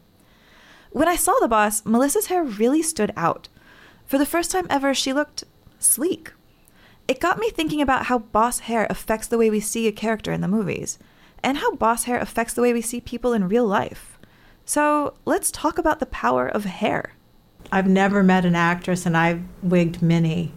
When 0.91 1.07
I 1.07 1.15
saw 1.15 1.33
The 1.39 1.47
Boss, 1.47 1.85
Melissa's 1.85 2.27
hair 2.27 2.43
really 2.43 2.81
stood 2.81 3.13
out. 3.15 3.47
For 4.05 4.17
the 4.17 4.25
first 4.25 4.51
time 4.51 4.67
ever, 4.69 4.93
she 4.93 5.13
looked 5.13 5.45
sleek. 5.79 6.33
It 7.07 7.19
got 7.19 7.39
me 7.39 7.49
thinking 7.49 7.81
about 7.81 8.07
how 8.07 8.19
boss 8.19 8.59
hair 8.59 8.87
affects 8.89 9.27
the 9.27 9.37
way 9.37 9.49
we 9.49 9.59
see 9.59 9.87
a 9.87 9.91
character 9.91 10.31
in 10.31 10.41
the 10.41 10.47
movies, 10.47 10.99
and 11.43 11.57
how 11.57 11.75
boss 11.75 12.03
hair 12.03 12.17
affects 12.19 12.53
the 12.53 12.61
way 12.61 12.73
we 12.73 12.81
see 12.81 12.99
people 12.99 13.33
in 13.33 13.47
real 13.47 13.65
life. 13.65 14.10
So 14.71 15.15
let's 15.25 15.51
talk 15.51 15.77
about 15.77 15.99
the 15.99 16.05
power 16.05 16.47
of 16.47 16.63
hair. 16.63 17.11
I've 17.73 17.89
never 17.89 18.23
met 18.23 18.45
an 18.45 18.55
actress, 18.55 19.05
and 19.05 19.17
I've 19.17 19.43
wigged 19.61 20.01
many, 20.01 20.53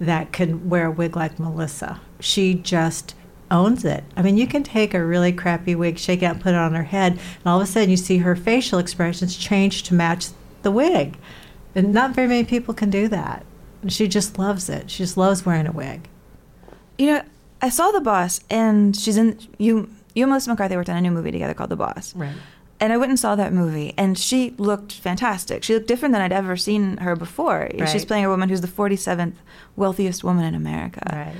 that 0.00 0.32
could 0.32 0.68
wear 0.68 0.86
a 0.86 0.90
wig 0.90 1.14
like 1.14 1.38
Melissa. 1.38 2.00
She 2.18 2.54
just 2.54 3.14
owns 3.52 3.84
it. 3.84 4.02
I 4.16 4.22
mean, 4.22 4.36
you 4.36 4.48
can 4.48 4.64
take 4.64 4.94
a 4.94 5.04
really 5.04 5.30
crappy 5.30 5.76
wig, 5.76 5.96
shake 5.96 6.24
it 6.24 6.26
out, 6.26 6.40
put 6.40 6.54
it 6.54 6.56
on 6.56 6.74
her 6.74 6.82
head, 6.82 7.12
and 7.12 7.46
all 7.46 7.60
of 7.60 7.62
a 7.62 7.70
sudden 7.70 7.88
you 7.88 7.96
see 7.96 8.18
her 8.18 8.34
facial 8.34 8.80
expressions 8.80 9.36
change 9.36 9.84
to 9.84 9.94
match 9.94 10.30
the 10.62 10.72
wig. 10.72 11.16
And 11.76 11.94
not 11.94 12.16
very 12.16 12.26
many 12.26 12.42
people 12.42 12.74
can 12.74 12.90
do 12.90 13.06
that. 13.06 13.46
And 13.80 13.92
she 13.92 14.08
just 14.08 14.40
loves 14.40 14.68
it. 14.68 14.90
She 14.90 15.04
just 15.04 15.16
loves 15.16 15.46
wearing 15.46 15.68
a 15.68 15.72
wig. 15.72 16.08
You 16.98 17.06
know, 17.06 17.22
I 17.60 17.68
saw 17.68 17.92
The 17.92 18.00
Boss, 18.00 18.40
and 18.50 18.96
she's 18.96 19.16
in 19.16 19.38
you. 19.56 19.88
You 20.16 20.24
and 20.24 20.30
Melissa 20.30 20.50
McCarthy 20.50 20.74
worked 20.74 20.90
on 20.90 20.96
a 20.96 21.00
new 21.00 21.12
movie 21.12 21.30
together 21.30 21.54
called 21.54 21.70
The 21.70 21.76
Boss. 21.76 22.12
Right. 22.16 22.34
And 22.82 22.92
I 22.92 22.96
went 22.96 23.10
and 23.10 23.18
saw 23.18 23.36
that 23.36 23.52
movie, 23.52 23.94
and 23.96 24.18
she 24.18 24.54
looked 24.58 24.90
fantastic. 24.94 25.62
She 25.62 25.72
looked 25.72 25.86
different 25.86 26.12
than 26.14 26.20
I'd 26.20 26.32
ever 26.32 26.56
seen 26.56 26.96
her 26.96 27.14
before. 27.14 27.70
She's 27.86 28.04
playing 28.04 28.24
a 28.24 28.28
woman 28.28 28.48
who's 28.48 28.60
the 28.60 28.66
47th 28.66 29.34
wealthiest 29.76 30.24
woman 30.24 30.44
in 30.44 30.56
America. 30.56 31.00
Right. 31.12 31.36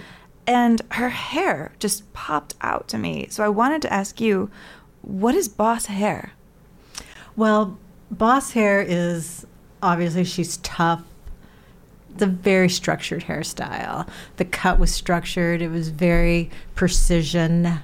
And 0.47 0.81
her 0.93 1.09
hair 1.09 1.73
just 1.81 2.13
popped 2.13 2.55
out 2.61 2.87
to 2.89 2.99
me. 2.99 3.27
So 3.31 3.43
I 3.43 3.49
wanted 3.49 3.83
to 3.83 3.93
ask 3.93 4.21
you, 4.21 4.53
what 5.01 5.35
is 5.35 5.49
boss 5.49 5.87
hair? 5.87 6.31
Well, 7.35 7.77
boss 8.09 8.53
hair 8.53 8.81
is 8.81 9.45
obviously 9.83 10.23
she's 10.23 10.59
tough. 10.59 11.03
It's 12.15 12.23
a 12.23 12.27
very 12.27 12.69
structured 12.69 13.25
hairstyle. 13.25 14.09
The 14.37 14.45
cut 14.45 14.79
was 14.79 14.95
structured. 14.95 15.61
It 15.61 15.71
was 15.71 15.89
very 15.89 16.51
precision. 16.77 17.81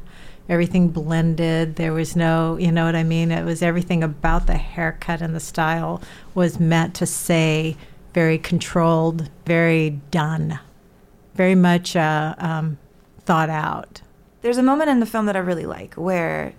Everything 0.48 0.88
blended. 0.88 1.76
There 1.76 1.92
was 1.92 2.16
no, 2.16 2.56
you 2.56 2.72
know 2.72 2.86
what 2.86 2.96
I 2.96 3.04
mean? 3.04 3.30
It 3.30 3.44
was 3.44 3.62
everything 3.62 4.02
about 4.02 4.46
the 4.46 4.56
haircut 4.56 5.20
and 5.20 5.34
the 5.34 5.40
style 5.40 6.02
was 6.34 6.58
meant 6.58 6.94
to 6.96 7.06
say 7.06 7.76
very 8.14 8.38
controlled, 8.38 9.28
very 9.44 9.90
done, 10.10 10.58
very 11.34 11.54
much 11.54 11.94
uh, 11.94 12.34
um, 12.38 12.78
thought 13.20 13.50
out. 13.50 14.00
There's 14.40 14.58
a 14.58 14.62
moment 14.62 14.88
in 14.88 15.00
the 15.00 15.06
film 15.06 15.26
that 15.26 15.36
I 15.36 15.40
really 15.40 15.66
like 15.66 15.94
where 15.94 16.54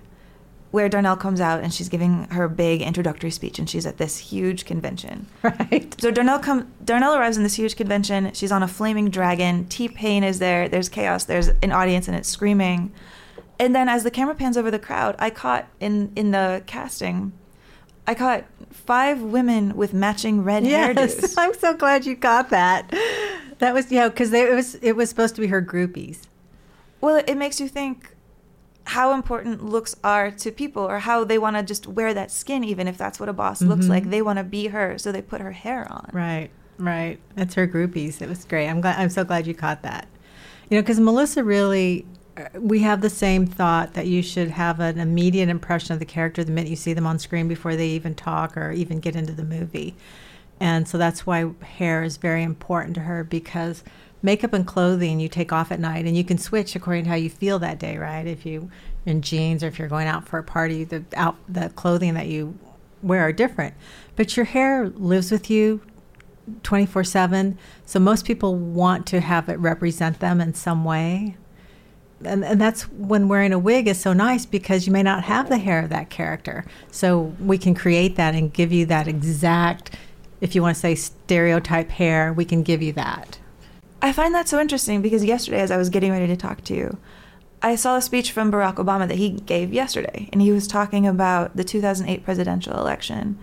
where 0.71 0.87
Darnell 0.87 1.15
comes 1.15 1.41
out 1.41 1.63
and 1.63 1.73
she's 1.73 1.89
giving 1.89 2.25
her 2.25 2.47
big 2.47 2.83
introductory 2.83 3.31
speech 3.31 3.57
and 3.57 3.67
she's 3.67 3.87
at 3.87 3.97
this 3.97 4.17
huge 4.17 4.65
convention. 4.65 5.25
Right. 5.43 5.99
So 5.99 6.11
Darnell 6.11 6.39
come 6.39 6.71
Darnell 6.83 7.15
arrives 7.15 7.37
in 7.37 7.43
this 7.43 7.55
huge 7.55 7.75
convention. 7.75 8.31
She's 8.33 8.51
on 8.51 8.61
a 8.61 8.67
flaming 8.67 9.09
dragon. 9.09 9.65
T 9.65 9.87
Pain 9.87 10.23
is 10.23 10.39
there. 10.39 10.69
There's 10.69 10.89
chaos. 10.89 11.23
There's 11.23 11.47
an 11.47 11.71
audience 11.71 12.07
and 12.07 12.15
it's 12.15 12.29
screaming. 12.29 12.91
And 13.59 13.75
then 13.75 13.89
as 13.89 14.03
the 14.03 14.11
camera 14.11 14.35
pans 14.35 14.57
over 14.57 14.71
the 14.71 14.79
crowd, 14.79 15.15
I 15.19 15.29
caught 15.29 15.67
in 15.79 16.11
in 16.15 16.31
the 16.31 16.63
casting 16.65 17.33
I 18.07 18.15
caught 18.15 18.45
five 18.71 19.21
women 19.21 19.75
with 19.75 19.93
matching 19.93 20.43
red 20.43 20.63
Yes, 20.65 20.95
hairdos. 21.15 21.35
I'm 21.37 21.53
so 21.53 21.75
glad 21.75 22.05
you 22.07 22.15
got 22.15 22.49
that. 22.49 22.91
That 23.59 23.73
was 23.75 23.91
yeah, 23.91 24.07
because 24.07 24.33
it 24.33 24.51
was 24.51 24.75
it 24.75 24.93
was 24.95 25.09
supposed 25.09 25.35
to 25.35 25.41
be 25.41 25.47
her 25.47 25.61
groupies. 25.61 26.21
Well, 27.01 27.17
it, 27.17 27.29
it 27.29 27.37
makes 27.37 27.59
you 27.61 27.67
think 27.67 28.15
how 28.85 29.13
important 29.13 29.63
looks 29.63 29.95
are 30.03 30.31
to 30.31 30.51
people 30.51 30.81
or 30.83 30.97
how 30.99 31.23
they 31.23 31.37
want 31.37 31.55
to 31.55 31.61
just 31.61 31.85
wear 31.85 32.11
that 32.15 32.31
skin, 32.31 32.63
even 32.63 32.87
if 32.87 32.97
that's 32.97 33.19
what 33.19 33.29
a 33.29 33.33
boss 33.33 33.61
looks 33.61 33.85
Mhm. 33.85 33.89
like. 33.89 34.09
They 34.09 34.23
want 34.23 34.37
to 34.39 34.43
be 34.43 34.67
her, 34.67 34.97
so 34.97 35.11
they 35.11 35.21
put 35.21 35.39
her 35.41 35.51
hair 35.51 35.85
on. 35.91 36.09
Right, 36.11 36.49
right. 36.79 37.19
That's 37.35 37.53
her 37.53 37.67
groupies. 37.67 38.21
It 38.23 38.27
was 38.29 38.43
great. 38.45 38.67
I'm 38.67 38.81
glad. 38.81 38.97
I'm 38.99 39.09
so 39.09 39.23
glad 39.23 39.45
you 39.45 39.53
caught 39.53 39.83
that. 39.83 40.07
You 40.71 40.77
know, 40.77 40.81
because 40.81 40.99
Melissa 40.99 41.43
really, 41.43 42.07
we 42.53 42.79
have 42.79 43.01
the 43.01 43.09
same 43.09 43.45
thought 43.45 43.93
that 43.93 44.07
you 44.07 44.21
should 44.21 44.49
have 44.51 44.79
an 44.79 44.99
immediate 44.99 45.49
impression 45.49 45.93
of 45.93 45.99
the 45.99 46.05
character 46.05 46.43
the 46.43 46.51
minute 46.51 46.69
you 46.69 46.75
see 46.75 46.93
them 46.93 47.07
on 47.07 47.19
screen 47.19 47.47
before 47.47 47.75
they 47.75 47.87
even 47.87 48.15
talk 48.15 48.55
or 48.55 48.71
even 48.71 48.99
get 48.99 49.15
into 49.15 49.33
the 49.33 49.43
movie. 49.43 49.95
And 50.59 50.87
so 50.87 50.97
that's 50.97 51.25
why 51.25 51.51
hair 51.61 52.03
is 52.03 52.17
very 52.17 52.43
important 52.43 52.95
to 52.95 53.01
her 53.01 53.23
because 53.23 53.83
makeup 54.21 54.53
and 54.53 54.67
clothing 54.67 55.19
you 55.19 55.29
take 55.29 55.53
off 55.53 55.71
at 55.71 55.79
night 55.79 56.05
and 56.05 56.15
you 56.17 56.23
can 56.23 56.37
switch 56.37 56.75
according 56.75 57.05
to 57.05 57.09
how 57.09 57.15
you 57.15 57.29
feel 57.29 57.59
that 57.59 57.79
day, 57.79 57.97
right? 57.97 58.27
If 58.27 58.45
you 58.45 58.69
in 59.05 59.21
jeans 59.21 59.63
or 59.63 59.67
if 59.67 59.79
you're 59.79 59.87
going 59.87 60.07
out 60.07 60.27
for 60.27 60.37
a 60.39 60.43
party, 60.43 60.83
the 60.83 61.03
out 61.15 61.37
the 61.47 61.69
clothing 61.69 62.13
that 62.15 62.27
you 62.27 62.57
wear 63.01 63.21
are 63.21 63.31
different. 63.31 63.73
But 64.15 64.35
your 64.35 64.45
hair 64.45 64.89
lives 64.89 65.31
with 65.31 65.49
you 65.49 65.81
24 66.63 67.03
7. 67.03 67.57
So 67.85 67.99
most 67.99 68.25
people 68.25 68.55
want 68.55 69.05
to 69.07 69.21
have 69.21 69.49
it 69.49 69.59
represent 69.59 70.19
them 70.19 70.41
in 70.41 70.53
some 70.53 70.83
way. 70.83 71.37
And, 72.23 72.43
and 72.43 72.59
that's 72.59 72.83
when 72.91 73.27
wearing 73.27 73.53
a 73.53 73.59
wig 73.59 73.87
is 73.87 73.99
so 73.99 74.13
nice 74.13 74.45
because 74.45 74.85
you 74.85 74.93
may 74.93 75.03
not 75.03 75.23
have 75.23 75.49
the 75.49 75.57
hair 75.57 75.81
of 75.81 75.89
that 75.89 76.09
character. 76.09 76.65
So 76.91 77.33
we 77.39 77.57
can 77.57 77.73
create 77.73 78.15
that 78.17 78.35
and 78.35 78.51
give 78.51 78.71
you 78.71 78.85
that 78.87 79.07
exact, 79.07 79.95
if 80.41 80.53
you 80.53 80.61
want 80.61 80.75
to 80.75 80.79
say 80.79 80.95
stereotype 80.95 81.89
hair, 81.89 82.33
we 82.33 82.45
can 82.45 82.63
give 82.63 82.81
you 82.81 82.93
that. 82.93 83.39
I 84.01 84.13
find 84.13 84.33
that 84.35 84.47
so 84.47 84.59
interesting 84.59 85.01
because 85.01 85.23
yesterday, 85.23 85.59
as 85.59 85.71
I 85.71 85.77
was 85.77 85.89
getting 85.89 86.11
ready 86.11 86.27
to 86.27 86.37
talk 86.37 86.63
to 86.65 86.75
you, 86.75 86.97
I 87.61 87.75
saw 87.75 87.97
a 87.97 88.01
speech 88.01 88.31
from 88.31 88.51
Barack 88.51 88.75
Obama 88.75 89.07
that 89.07 89.17
he 89.17 89.31
gave 89.31 89.73
yesterday, 89.73 90.29
and 90.31 90.41
he 90.41 90.51
was 90.51 90.67
talking 90.67 91.05
about 91.05 91.57
the 91.57 91.65
2008 91.65 92.23
presidential 92.23 92.79
election. 92.79 93.37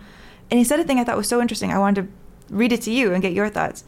And 0.50 0.58
he 0.58 0.64
said 0.64 0.80
a 0.80 0.84
thing 0.84 0.98
I 0.98 1.04
thought 1.04 1.18
was 1.18 1.28
so 1.28 1.40
interesting. 1.42 1.70
I 1.70 1.78
wanted 1.78 2.02
to 2.02 2.54
read 2.54 2.72
it 2.72 2.80
to 2.82 2.90
you 2.90 3.12
and 3.12 3.20
get 3.20 3.32
your 3.32 3.50
thoughts. 3.50 3.84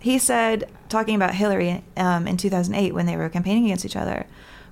He 0.00 0.18
said, 0.18 0.70
talking 0.88 1.14
about 1.14 1.34
Hillary 1.34 1.84
um, 1.96 2.26
in 2.26 2.36
2008 2.36 2.92
when 2.92 3.06
they 3.06 3.16
were 3.16 3.28
campaigning 3.28 3.66
against 3.66 3.84
each 3.84 3.96
other, 3.96 4.26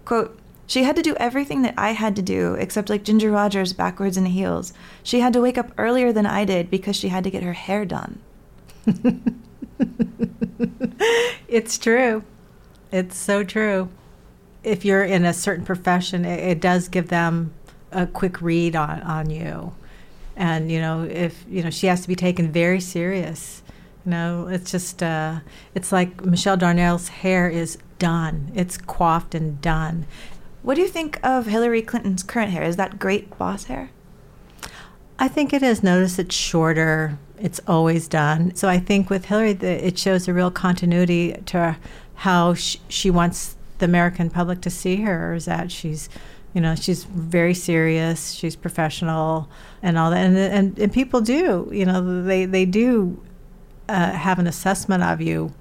quote, 0.04 0.38
she 0.66 0.82
had 0.82 0.96
to 0.96 1.02
do 1.02 1.14
everything 1.16 1.62
that 1.62 1.74
I 1.78 1.92
had 1.92 2.16
to 2.16 2.22
do, 2.22 2.54
except 2.54 2.90
like 2.90 3.04
Ginger 3.04 3.30
Rogers 3.30 3.72
backwards 3.72 4.16
in 4.16 4.26
heels. 4.26 4.74
She 5.02 5.20
had 5.20 5.32
to 5.32 5.40
wake 5.40 5.56
up 5.56 5.72
earlier 5.78 6.12
than 6.12 6.26
I 6.26 6.44
did 6.44 6.70
because 6.70 6.96
she 6.96 7.08
had 7.08 7.24
to 7.24 7.30
get 7.30 7.42
her 7.42 7.54
hair 7.54 7.86
done. 7.86 8.20
It's 11.48 11.78
true. 11.78 12.22
It's 12.92 13.16
so 13.16 13.42
true. 13.42 13.88
If 14.62 14.84
you're 14.84 15.02
in 15.02 15.24
a 15.24 15.32
certain 15.32 15.64
profession, 15.64 16.24
it, 16.24 16.40
it 16.40 16.60
does 16.60 16.88
give 16.88 17.08
them 17.08 17.54
a 17.90 18.06
quick 18.06 18.42
read 18.42 18.76
on, 18.76 19.00
on 19.00 19.30
you. 19.30 19.74
And, 20.36 20.70
you 20.70 20.80
know, 20.80 21.04
if, 21.04 21.44
you 21.48 21.62
know, 21.62 21.70
she 21.70 21.86
has 21.86 22.02
to 22.02 22.08
be 22.08 22.14
taken 22.14 22.52
very 22.52 22.80
serious. 22.80 23.62
You 24.04 24.10
know, 24.10 24.48
it's 24.48 24.70
just, 24.70 25.02
uh, 25.02 25.40
it's 25.74 25.92
like 25.92 26.24
Michelle 26.24 26.56
Darnell's 26.56 27.08
hair 27.08 27.48
is 27.48 27.78
done. 27.98 28.50
It's 28.54 28.78
coiffed 28.78 29.34
and 29.34 29.60
done. 29.60 30.06
What 30.62 30.74
do 30.74 30.82
you 30.82 30.88
think 30.88 31.18
of 31.22 31.46
Hillary 31.46 31.82
Clinton's 31.82 32.22
current 32.22 32.50
hair? 32.50 32.62
Is 32.62 32.76
that 32.76 32.98
great 32.98 33.36
boss 33.38 33.64
hair? 33.64 33.90
I 35.18 35.28
think 35.28 35.52
it 35.52 35.62
is. 35.62 35.82
Notice 35.82 36.18
it's 36.18 36.34
shorter. 36.34 37.18
It's 37.40 37.60
always 37.66 38.08
done. 38.08 38.54
So 38.54 38.68
I 38.68 38.78
think 38.78 39.10
with 39.10 39.26
Hillary, 39.26 39.52
the, 39.52 39.86
it 39.86 39.98
shows 39.98 40.28
a 40.28 40.34
real 40.34 40.50
continuity 40.50 41.32
to 41.46 41.76
how 42.14 42.54
sh- 42.54 42.76
she 42.88 43.10
wants 43.10 43.56
the 43.78 43.84
American 43.84 44.30
public 44.30 44.60
to 44.62 44.70
see 44.70 44.96
her. 45.02 45.34
Is 45.34 45.44
that 45.46 45.72
she's, 45.72 46.08
you 46.54 46.60
know, 46.60 46.74
she's 46.74 47.04
very 47.04 47.54
serious. 47.54 48.32
She's 48.32 48.56
professional 48.56 49.48
and 49.82 49.98
all 49.98 50.10
that. 50.10 50.24
And 50.24 50.36
and, 50.36 50.78
and 50.78 50.92
people 50.92 51.20
do, 51.20 51.68
you 51.72 51.84
know, 51.84 52.22
they 52.22 52.44
they 52.44 52.64
do 52.64 53.20
uh, 53.88 54.12
have 54.12 54.38
an 54.38 54.46
assessment 54.46 55.02
of 55.02 55.20
you 55.20 55.52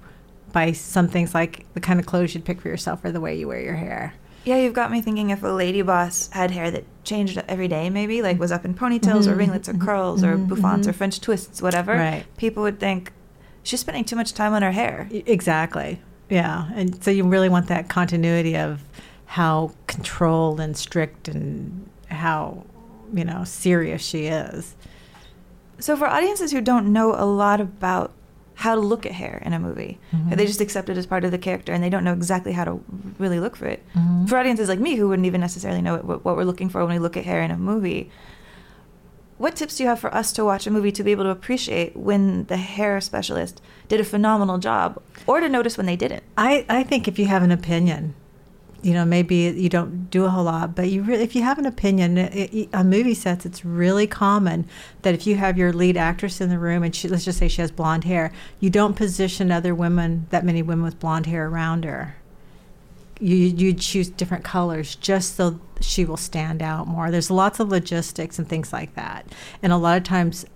by 0.52 0.72
some 0.72 1.08
things 1.08 1.34
like 1.34 1.66
the 1.74 1.80
kind 1.80 2.00
of 2.00 2.06
clothes 2.06 2.34
you'd 2.34 2.44
pick 2.44 2.60
for 2.60 2.68
yourself 2.68 3.04
or 3.04 3.12
the 3.12 3.20
way 3.20 3.38
you 3.38 3.46
wear 3.48 3.60
your 3.60 3.74
hair. 3.76 4.14
Yeah, 4.44 4.56
you've 4.56 4.72
got 4.74 4.90
me 4.90 5.02
thinking 5.02 5.28
if 5.30 5.42
a 5.42 5.48
lady 5.48 5.82
boss 5.82 6.30
had 6.32 6.50
hair 6.52 6.70
that 6.70 6.84
changed 7.04 7.42
every 7.48 7.68
day, 7.68 7.90
maybe, 7.90 8.22
like 8.22 8.38
was 8.38 8.50
up 8.52 8.64
in 8.64 8.72
ponytails 8.74 9.26
or 9.26 9.34
Mhm, 9.34 9.38
ringlets 9.38 9.68
or 9.68 9.74
curls 9.74 10.24
or 10.24 10.38
mhm, 10.38 10.46
bouffants 10.48 10.86
or 10.86 10.92
mhm. 10.92 10.96
French 10.96 11.20
twists, 11.20 11.60
whatever, 11.60 11.96
Right. 11.96 12.24
people 12.38 12.62
would 12.62 12.80
think 12.80 13.12
she's 13.62 13.80
spending 13.80 14.04
too 14.04 14.16
much 14.16 14.32
time 14.32 14.54
on 14.54 14.62
her 14.62 14.72
hair. 14.72 15.06
Exactly. 15.10 16.00
Yeah. 16.30 16.70
And 16.74 17.02
so 17.04 17.10
you 17.10 17.24
really 17.24 17.48
want 17.50 17.66
that 17.66 17.88
continuity 17.88 18.56
of 18.56 18.82
how 19.26 19.72
controlled 19.86 20.60
and 20.60 20.74
strict 20.76 21.28
and 21.28 21.88
how, 22.06 22.64
you 23.12 23.24
know, 23.24 23.44
serious 23.44 24.00
she 24.00 24.26
is. 24.26 24.74
So, 25.78 25.96
for 25.96 26.06
audiences 26.06 26.52
who 26.52 26.60
don't 26.62 26.92
know 26.92 27.14
a 27.14 27.26
lot 27.26 27.60
about 27.60 28.12
how 28.64 28.74
to 28.74 28.80
look 28.80 29.06
at 29.06 29.12
hair 29.12 29.40
in 29.46 29.52
a 29.52 29.58
movie, 29.60 29.98
Mhm. 30.12 30.36
they 30.36 30.44
just 30.44 30.60
accept 30.60 30.88
it 30.88 30.96
as 30.96 31.06
part 31.06 31.24
of 31.24 31.30
the 31.30 31.38
character 31.38 31.72
and 31.72 31.80
they 31.82 31.88
don't 31.88 32.02
know 32.02 32.12
exactly 32.12 32.52
how 32.52 32.64
to 32.64 32.80
really 33.18 33.38
look 33.38 33.54
for 33.54 33.66
it. 33.66 33.84
Mhm. 33.94 34.28
For 34.28 34.36
audiences 34.36 34.68
like 34.68 34.80
me 34.80 34.96
who 34.96 35.06
wouldn't 35.08 35.26
even 35.26 35.40
necessarily 35.40 35.80
know 35.80 35.98
what, 35.98 36.24
what 36.24 36.36
we're 36.36 36.42
looking 36.50 36.68
for 36.68 36.84
when 36.84 36.92
we 36.94 36.98
look 36.98 37.16
at 37.16 37.24
hair 37.24 37.40
in 37.40 37.52
a 37.52 37.56
movie, 37.56 38.10
what 39.36 39.54
tips 39.54 39.76
do 39.76 39.84
you 39.84 39.88
have 39.88 40.00
for 40.00 40.12
us 40.12 40.32
to 40.32 40.44
watch 40.44 40.66
a 40.66 40.70
movie 40.72 40.90
to 40.90 41.04
be 41.04 41.12
able 41.12 41.22
to 41.22 41.30
appreciate 41.30 41.96
when 41.96 42.46
the 42.46 42.56
hair 42.56 43.00
specialist 43.00 43.62
did 43.86 44.00
a 44.00 44.04
phenomenal 44.04 44.58
job 44.58 45.00
or 45.28 45.38
to 45.38 45.48
notice 45.48 45.76
when 45.76 45.86
they 45.86 45.94
didn't? 45.94 46.24
I, 46.36 46.66
I 46.68 46.82
think 46.82 47.06
if 47.06 47.16
you 47.16 47.26
have 47.26 47.44
an 47.44 47.52
opinion, 47.52 48.14
you 48.82 48.92
know, 48.92 49.04
maybe 49.04 49.36
you 49.36 49.68
don't 49.68 50.08
do 50.10 50.24
a 50.24 50.30
whole 50.30 50.44
lot, 50.44 50.74
but 50.76 50.88
you 50.88 51.02
really, 51.02 51.24
if 51.24 51.34
you 51.34 51.42
have 51.42 51.58
an 51.58 51.66
opinion 51.66 52.16
it, 52.16 52.54
it, 52.54 52.74
on 52.74 52.88
movie 52.88 53.14
sets, 53.14 53.44
it's 53.44 53.64
really 53.64 54.06
common 54.06 54.66
that 55.02 55.14
if 55.14 55.26
you 55.26 55.36
have 55.36 55.58
your 55.58 55.72
lead 55.72 55.96
actress 55.96 56.40
in 56.40 56.48
the 56.48 56.58
room 56.58 56.82
and 56.82 56.94
she, 56.94 57.08
let's 57.08 57.24
just 57.24 57.38
say 57.38 57.48
she 57.48 57.60
has 57.60 57.72
blonde 57.72 58.04
hair, 58.04 58.32
you 58.60 58.70
don't 58.70 58.94
position 58.94 59.50
other 59.50 59.74
women, 59.74 60.26
that 60.30 60.44
many 60.44 60.62
women 60.62 60.84
with 60.84 61.00
blonde 61.00 61.26
hair 61.26 61.48
around 61.48 61.84
her. 61.84 62.16
You 63.20 63.34
you 63.34 63.72
choose 63.72 64.08
different 64.08 64.44
colors 64.44 64.94
just 64.94 65.34
so 65.34 65.58
she 65.80 66.04
will 66.04 66.16
stand 66.16 66.62
out 66.62 66.86
more. 66.86 67.10
There's 67.10 67.32
lots 67.32 67.58
of 67.58 67.68
logistics 67.68 68.38
and 68.38 68.48
things 68.48 68.72
like 68.72 68.94
that, 68.94 69.26
and 69.60 69.72
a 69.72 69.76
lot 69.76 69.96
of 69.96 70.04
times 70.04 70.46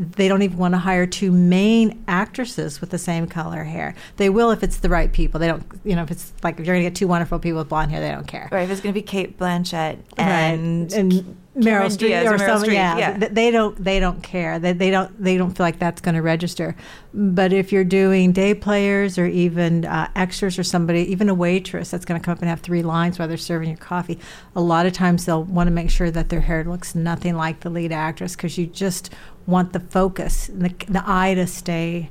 they 0.00 0.28
don't 0.28 0.42
even 0.42 0.56
want 0.56 0.72
to 0.72 0.78
hire 0.78 1.06
two 1.06 1.30
main 1.30 2.02
actresses 2.08 2.80
with 2.80 2.90
the 2.90 2.98
same 2.98 3.26
color 3.26 3.64
hair. 3.64 3.94
They 4.16 4.30
will 4.30 4.50
if 4.50 4.62
it's 4.62 4.78
the 4.78 4.88
right 4.88 5.12
people. 5.12 5.38
They 5.38 5.46
don't, 5.46 5.64
you 5.84 5.94
know, 5.94 6.02
if 6.02 6.10
it's 6.10 6.32
like 6.42 6.58
if 6.58 6.66
you're 6.66 6.74
going 6.74 6.84
to 6.84 6.90
get 6.90 6.96
two 6.96 7.06
wonderful 7.06 7.38
people 7.38 7.58
with 7.58 7.68
blonde 7.68 7.90
hair, 7.90 8.00
they 8.00 8.10
don't 8.10 8.26
care. 8.26 8.48
Right, 8.50 8.62
if 8.62 8.70
it's 8.70 8.80
going 8.80 8.94
to 8.94 8.98
be 8.98 9.04
Cate 9.06 9.38
Blanchett 9.38 9.98
Right. 10.18 10.18
and, 10.18 10.92
and 10.92 11.36
Meryl 11.56 11.86
Streep 11.90 12.24
or, 12.30 12.34
or 12.34 12.38
something. 12.38 12.72
Yeah, 12.72 12.96
yeah. 12.96 13.18
Th- 13.18 13.32
they 13.32 13.50
don't. 13.50 13.76
They 13.82 13.98
don't 13.98 14.22
care. 14.22 14.58
They, 14.58 14.72
they 14.72 14.90
don't. 14.90 15.22
They 15.22 15.36
don't 15.36 15.50
feel 15.50 15.66
like 15.66 15.78
that's 15.80 16.00
going 16.00 16.14
to 16.14 16.22
register. 16.22 16.76
But 17.12 17.52
if 17.52 17.72
you're 17.72 17.84
doing 17.84 18.30
day 18.32 18.54
players 18.54 19.18
or 19.18 19.26
even 19.26 19.84
uh, 19.84 20.08
extras 20.14 20.58
or 20.58 20.62
somebody, 20.62 21.00
even 21.10 21.28
a 21.28 21.34
waitress 21.34 21.90
that's 21.90 22.04
going 22.04 22.20
to 22.20 22.24
come 22.24 22.32
up 22.32 22.38
and 22.40 22.48
have 22.48 22.60
three 22.60 22.82
lines 22.82 23.18
while 23.18 23.26
they're 23.26 23.36
serving 23.36 23.68
your 23.68 23.78
coffee, 23.78 24.18
a 24.54 24.60
lot 24.60 24.86
of 24.86 24.92
times 24.92 25.26
they'll 25.26 25.42
want 25.42 25.66
to 25.66 25.72
make 25.72 25.90
sure 25.90 26.10
that 26.12 26.28
their 26.28 26.40
hair 26.40 26.62
looks 26.62 26.94
nothing 26.94 27.36
like 27.36 27.60
the 27.60 27.70
lead 27.70 27.90
actress 27.90 28.36
because 28.36 28.56
you 28.56 28.66
just 28.66 29.10
want 29.46 29.72
the 29.72 29.80
focus, 29.80 30.48
and 30.48 30.62
the, 30.62 30.74
the 30.86 31.02
eye 31.04 31.34
to 31.34 31.46
stay 31.46 32.10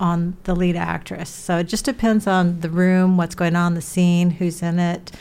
on 0.00 0.36
the 0.44 0.54
lead 0.54 0.76
actress. 0.76 1.30
So 1.30 1.58
it 1.58 1.68
just 1.68 1.84
depends 1.84 2.26
on 2.26 2.60
the 2.60 2.68
room, 2.68 3.16
what's 3.16 3.34
going 3.34 3.54
on, 3.54 3.74
the 3.74 3.80
scene, 3.80 4.30
who's 4.30 4.62
in 4.62 4.78
it. 4.78 5.12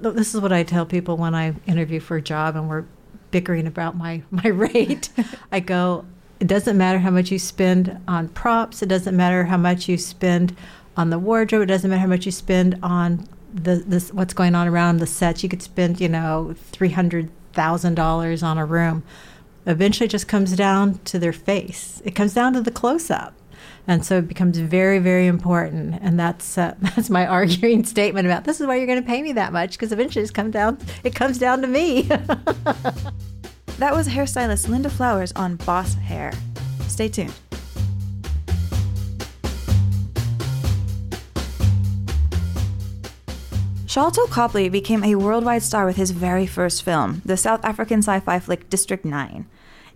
This 0.00 0.34
is 0.34 0.40
what 0.40 0.52
I 0.52 0.62
tell 0.64 0.84
people 0.84 1.16
when 1.16 1.34
I 1.34 1.54
interview 1.66 2.00
for 2.00 2.16
a 2.16 2.22
job 2.22 2.56
and 2.56 2.68
we're 2.68 2.84
bickering 3.30 3.66
about 3.66 3.96
my, 3.96 4.22
my 4.30 4.48
rate. 4.48 5.10
I 5.52 5.60
go, 5.60 6.04
it 6.40 6.48
doesn't 6.48 6.76
matter 6.76 6.98
how 6.98 7.10
much 7.10 7.30
you 7.30 7.38
spend 7.38 8.00
on 8.08 8.28
props, 8.28 8.82
it 8.82 8.88
doesn't 8.88 9.16
matter 9.16 9.44
how 9.44 9.56
much 9.56 9.88
you 9.88 9.96
spend 9.96 10.56
on 10.96 11.10
the 11.10 11.18
wardrobe, 11.18 11.62
it 11.62 11.66
doesn't 11.66 11.88
matter 11.88 12.00
how 12.00 12.06
much 12.06 12.26
you 12.26 12.32
spend 12.32 12.78
on 12.82 13.28
the 13.54 13.76
this 13.86 14.12
what's 14.12 14.34
going 14.34 14.54
on 14.54 14.68
around 14.68 14.98
the 14.98 15.06
sets. 15.06 15.42
You 15.42 15.48
could 15.48 15.62
spend, 15.62 16.00
you 16.00 16.08
know, 16.08 16.54
three 16.72 16.90
hundred 16.90 17.30
thousand 17.52 17.94
dollars 17.94 18.42
on 18.42 18.58
a 18.58 18.66
room. 18.66 19.02
Eventually 19.66 20.08
just 20.08 20.28
comes 20.28 20.54
down 20.54 20.98
to 21.04 21.18
their 21.18 21.32
face. 21.32 22.00
It 22.04 22.14
comes 22.14 22.34
down 22.34 22.52
to 22.54 22.60
the 22.60 22.70
close 22.70 23.10
up 23.10 23.34
and 23.88 24.04
so 24.04 24.18
it 24.18 24.28
becomes 24.28 24.58
very 24.58 24.98
very 24.98 25.26
important 25.26 25.98
and 26.02 26.18
that's 26.18 26.58
uh, 26.58 26.74
that's 26.80 27.08
my 27.10 27.26
arguing 27.26 27.84
statement 27.84 28.26
about 28.26 28.44
this 28.44 28.60
is 28.60 28.66
why 28.66 28.76
you're 28.76 28.86
going 28.86 29.00
to 29.00 29.06
pay 29.06 29.22
me 29.22 29.32
that 29.32 29.52
much 29.52 29.72
because 29.72 29.92
eventually 29.92 30.22
it's 30.22 30.30
come 30.30 30.50
down 30.50 30.78
it 31.04 31.14
comes 31.14 31.38
down 31.38 31.60
to 31.62 31.68
me 31.68 32.02
that 33.78 33.94
was 33.94 34.08
hairstylist 34.08 34.68
Linda 34.68 34.90
Flowers 34.90 35.32
on 35.32 35.56
Boss 35.56 35.94
Hair. 35.94 36.32
Stay 36.88 37.08
tuned. 37.08 37.34
Sharlto 43.86 44.28
Copley 44.28 44.68
became 44.68 45.02
a 45.02 45.14
worldwide 45.14 45.62
star 45.62 45.86
with 45.86 45.96
his 45.96 46.10
very 46.10 46.46
first 46.46 46.82
film, 46.82 47.22
the 47.24 47.36
South 47.36 47.64
African 47.64 48.00
sci 48.00 48.20
fi 48.20 48.38
flick 48.38 48.68
District 48.68 49.06
9. 49.06 49.46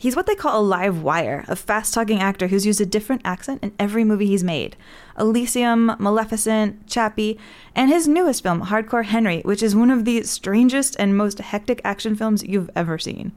He's 0.00 0.16
what 0.16 0.26
they 0.26 0.34
call 0.34 0.58
a 0.58 0.64
live 0.64 1.02
wire, 1.02 1.44
a 1.46 1.54
fast 1.54 1.92
talking 1.92 2.20
actor 2.20 2.46
who's 2.46 2.64
used 2.64 2.80
a 2.80 2.86
different 2.86 3.20
accent 3.22 3.62
in 3.62 3.74
every 3.78 4.02
movie 4.02 4.24
he's 4.24 4.42
made 4.42 4.74
Elysium, 5.18 5.94
Maleficent, 5.98 6.86
Chappie, 6.86 7.38
and 7.74 7.90
his 7.90 8.08
newest 8.08 8.42
film, 8.42 8.62
Hardcore 8.62 9.04
Henry, 9.04 9.42
which 9.42 9.62
is 9.62 9.76
one 9.76 9.90
of 9.90 10.06
the 10.06 10.22
strangest 10.22 10.96
and 10.98 11.18
most 11.18 11.38
hectic 11.38 11.82
action 11.84 12.16
films 12.16 12.42
you've 12.42 12.70
ever 12.74 12.96
seen. 12.96 13.32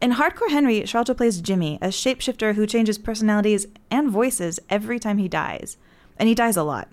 In 0.00 0.12
Hardcore 0.12 0.50
Henry, 0.50 0.82
Sharlto 0.82 1.16
plays 1.16 1.40
Jimmy, 1.40 1.80
a 1.82 1.88
shapeshifter 1.88 2.54
who 2.54 2.64
changes 2.64 2.96
personalities 2.96 3.66
and 3.90 4.08
voices 4.08 4.60
every 4.70 5.00
time 5.00 5.18
he 5.18 5.26
dies. 5.26 5.78
And 6.16 6.28
he 6.28 6.34
dies 6.36 6.56
a 6.56 6.62
lot. 6.62 6.86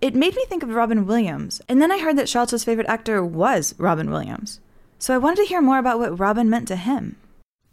It 0.00 0.14
made 0.14 0.36
me 0.36 0.44
think 0.44 0.62
of 0.62 0.68
Robin 0.68 1.04
Williams, 1.04 1.60
and 1.68 1.82
then 1.82 1.90
I 1.90 1.98
heard 1.98 2.16
that 2.16 2.28
Sharlto's 2.28 2.62
favorite 2.62 2.86
actor 2.86 3.24
was 3.24 3.74
Robin 3.76 4.08
Williams. 4.08 4.60
So 5.00 5.12
I 5.12 5.18
wanted 5.18 5.42
to 5.42 5.48
hear 5.48 5.60
more 5.60 5.78
about 5.78 5.98
what 5.98 6.16
Robin 6.16 6.48
meant 6.48 6.68
to 6.68 6.76
him 6.76 7.16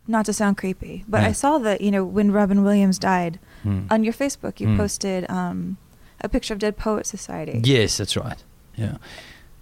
not 0.07 0.25
to 0.25 0.33
sound 0.33 0.57
creepy, 0.57 1.03
but 1.07 1.21
Yeah. 1.21 1.29
I 1.29 1.31
saw 1.33 1.57
that 1.59 1.81
you 1.81 1.91
know 1.91 2.03
when 2.05 2.31
Robin 2.31 2.63
Williams 2.63 2.97
died 2.99 3.39
Hmm. 3.63 3.81
on 3.89 4.03
your 4.03 4.13
Facebook, 4.13 4.59
you 4.59 4.67
Hmm. 4.67 4.77
posted 4.77 5.29
um, 5.29 5.77
a 6.21 6.29
picture 6.29 6.53
of 6.53 6.59
Dead 6.59 6.77
Poet 6.77 7.05
Society. 7.05 7.59
Yes, 7.63 7.97
that's 7.97 8.15
right. 8.15 8.41
Yeah. 8.75 8.97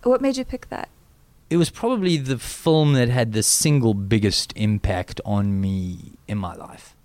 What 0.04 0.22
made 0.22 0.38
you 0.38 0.46
pick 0.46 0.70
that? 0.70 0.90
It 1.50 1.58
was 1.58 1.70
probably 1.70 2.18
the 2.18 2.38
film 2.40 2.94
that 2.94 3.10
had 3.10 3.34
the 3.34 3.44
single 3.44 3.94
biggest 3.94 4.52
impact 4.56 5.22
on 5.26 5.60
me 5.62 6.14
in 6.28 6.38
my 6.38 6.56
life. 6.56 6.96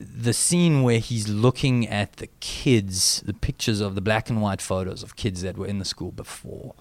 The 0.00 0.32
scene 0.32 0.82
where 0.82 0.98
he's 0.98 1.28
looking 1.28 1.86
at 1.86 2.14
the 2.14 2.28
kids, 2.40 3.22
the 3.24 3.34
pictures 3.34 3.80
of 3.80 3.94
the 3.94 4.00
black 4.00 4.28
and 4.30 4.42
white 4.42 4.60
photos 4.62 5.02
of 5.02 5.16
kids 5.16 5.42
that 5.42 5.56
were 5.56 5.66
in 5.66 5.78
the 5.78 5.84
school 5.84 6.12
before 6.12 6.74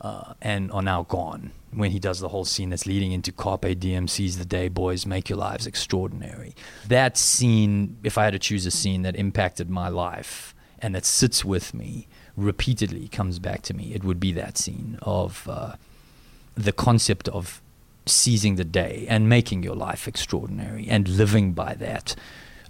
uh, 0.00 0.34
and 0.40 0.70
are 0.72 0.82
now 0.82 1.02
gone. 1.04 1.52
When 1.72 1.92
he 1.92 1.98
does 1.98 2.20
the 2.20 2.28
whole 2.28 2.44
scene 2.44 2.70
that's 2.70 2.86
leading 2.86 3.12
into 3.12 3.30
Carpe 3.30 3.78
Diem, 3.78 4.08
seize 4.08 4.38
the 4.38 4.44
day, 4.44 4.68
boys, 4.68 5.06
make 5.06 5.28
your 5.28 5.38
lives 5.38 5.66
extraordinary. 5.66 6.54
That 6.88 7.16
scene, 7.16 7.96
if 8.02 8.18
I 8.18 8.24
had 8.24 8.32
to 8.32 8.38
choose 8.38 8.66
a 8.66 8.70
scene 8.70 9.02
that 9.02 9.14
impacted 9.14 9.70
my 9.70 9.88
life 9.88 10.54
and 10.80 10.94
that 10.94 11.04
sits 11.04 11.44
with 11.44 11.72
me 11.74 12.08
repeatedly, 12.36 13.08
comes 13.08 13.38
back 13.38 13.62
to 13.62 13.74
me, 13.74 13.94
it 13.94 14.02
would 14.02 14.18
be 14.18 14.32
that 14.32 14.58
scene 14.58 14.98
of 15.02 15.46
uh, 15.48 15.74
the 16.56 16.72
concept 16.72 17.28
of 17.28 17.62
seizing 18.06 18.56
the 18.56 18.64
day 18.64 19.06
and 19.08 19.28
making 19.28 19.62
your 19.62 19.76
life 19.76 20.08
extraordinary 20.08 20.88
and 20.88 21.06
living 21.06 21.52
by 21.52 21.74
that. 21.74 22.16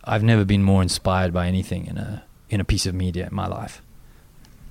I've 0.05 0.23
never 0.23 0.45
been 0.45 0.63
more 0.63 0.83
inspired 0.83 1.33
by 1.33 1.47
anything 1.47 1.87
in 1.87 1.97
a 1.99 2.25
in 2.49 2.61
a 2.61 2.65
piece 2.65 2.85
of 2.85 2.95
media 2.95 3.29
in 3.29 3.35
my 3.35 3.47
life. 3.47 3.81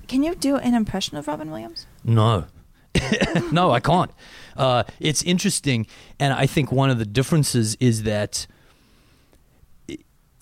Can 0.06 0.22
you 0.22 0.34
do 0.34 0.56
an 0.56 0.74
impression 0.74 1.16
of 1.16 1.26
Robin 1.26 1.50
Williams? 1.50 1.86
No. 2.04 2.46
no, 3.52 3.70
I 3.70 3.80
can't. 3.80 4.10
Uh, 4.56 4.84
it's 4.98 5.22
interesting, 5.22 5.86
and 6.18 6.32
I 6.32 6.46
think 6.46 6.72
one 6.72 6.90
of 6.90 6.98
the 6.98 7.06
differences 7.06 7.76
is 7.76 8.02
that 8.02 8.46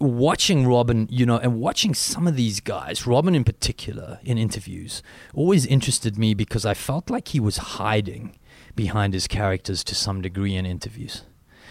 watching 0.01 0.67
Robin, 0.67 1.09
you 1.11 1.27
know, 1.27 1.39
and 1.39 1.61
watching 1.61 1.95
some 1.95 2.27
of 2.27 2.37
these 2.37 2.61
guys, 2.61 3.07
Robin 3.07 3.35
in 3.35 3.45
particular, 3.45 4.21
in 4.25 4.39
interviews, 4.39 5.03
always 5.35 5.67
interested 5.67 6.17
me 6.17 6.35
because 6.35 6.65
I 6.65 6.75
felt 6.75 7.11
like 7.11 7.29
he 7.29 7.41
was 7.41 7.57
hiding 7.59 8.39
behind 8.75 9.13
his 9.13 9.27
characters 9.27 9.83
to 9.85 9.95
some 9.95 10.23
degree 10.23 10.55
in 10.55 10.65
interviews. 10.65 11.25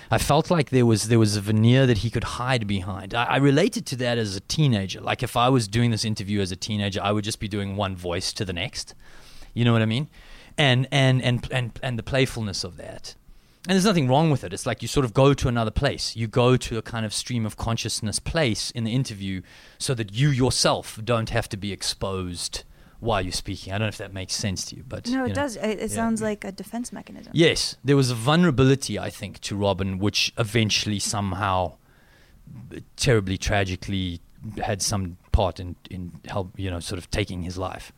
I 0.10 0.18
felt 0.18 0.50
like 0.50 0.70
there 0.70 0.86
was 0.86 1.10
there 1.10 1.20
was 1.20 1.36
a 1.36 1.42
veneer 1.42 1.86
that 1.86 2.00
he 2.00 2.10
could 2.10 2.24
hide 2.24 2.66
behind. 2.66 3.14
I, 3.14 3.26
I 3.26 3.38
related 3.38 3.86
to 3.88 3.96
that 3.98 4.18
as 4.18 4.36
a 4.36 4.42
teenager. 4.42 5.02
Like 5.02 5.22
if 5.22 5.36
I 5.36 5.50
was 5.50 5.68
doing 5.68 5.92
this 5.92 6.06
interview 6.06 6.40
as 6.40 6.52
a 6.52 6.56
teenager, 6.56 7.02
I 7.04 7.12
would 7.12 7.26
just 7.26 7.40
be 7.40 7.48
doing 7.48 7.76
one 7.76 7.96
voice 7.96 8.32
to 8.34 8.46
the 8.46 8.54
next. 8.54 8.94
You 9.58 9.66
know 9.66 9.74
what 9.74 9.82
I 9.82 9.86
mean? 9.86 10.08
And 10.58 10.88
and 10.92 11.22
and 11.22 11.48
and 11.52 11.80
and 11.82 11.98
the 12.00 12.04
playfulness 12.04 12.64
of 12.64 12.78
that. 12.78 13.16
And 13.68 13.74
there's 13.76 13.86
nothing 13.86 14.08
wrong 14.08 14.32
with 14.32 14.44
it. 14.46 14.54
It's 14.54 14.66
like 14.66 14.82
you 14.82 14.88
sort 14.88 15.04
of 15.06 15.14
go 15.14 15.34
to 15.34 15.48
another 15.50 15.72
place. 15.72 16.16
You 16.16 16.28
go 16.28 16.56
to 16.58 16.78
a 16.78 16.82
kind 16.82 17.06
of 17.06 17.14
stream 17.14 17.46
of 17.46 17.58
consciousness 17.58 18.18
place 18.20 18.72
in 18.72 18.84
the 18.86 18.94
interview 18.94 19.42
so 19.78 19.94
that 19.96 20.14
you 20.14 20.30
yourself 20.30 21.00
don't 21.04 21.30
have 21.32 21.50
to 21.50 21.58
be 21.58 21.74
exposed 21.74 22.64
while 23.00 23.22
you're 23.22 23.32
speaking. 23.34 23.74
I 23.74 23.78
don't 23.78 23.86
know 23.88 23.90
if 23.90 23.98
that 23.98 24.14
makes 24.14 24.34
sense 24.36 24.64
to 24.68 24.76
you, 24.78 24.84
but 24.88 25.08
No, 25.10 25.18
you 25.20 25.26
it 25.26 25.28
know. 25.30 25.34
does. 25.36 25.56
It, 25.58 25.66
it 25.66 25.80
Yeah. 25.82 25.88
sounds 25.88 26.22
like 26.22 26.46
a 26.46 26.52
defense 26.52 26.94
mechanism. 26.94 27.32
Yes, 27.36 27.76
there 27.84 27.98
was 27.98 28.10
a 28.10 28.16
vulnerability, 28.16 28.98
I 28.98 29.10
think, 29.10 29.40
to 29.42 29.56
Robin, 29.56 30.00
which 30.00 30.32
eventually 30.38 31.00
somehow, 31.00 31.74
terribly 32.96 33.38
tragically, 33.38 34.22
had 34.64 34.82
some 34.82 35.18
part 35.32 35.60
in 35.60 35.76
in 35.90 36.12
help, 36.28 36.58
you 36.58 36.70
know, 36.72 36.80
sort 36.80 37.00
of 37.00 37.10
taking 37.12 37.44
his 37.44 37.58
life. 37.58 37.92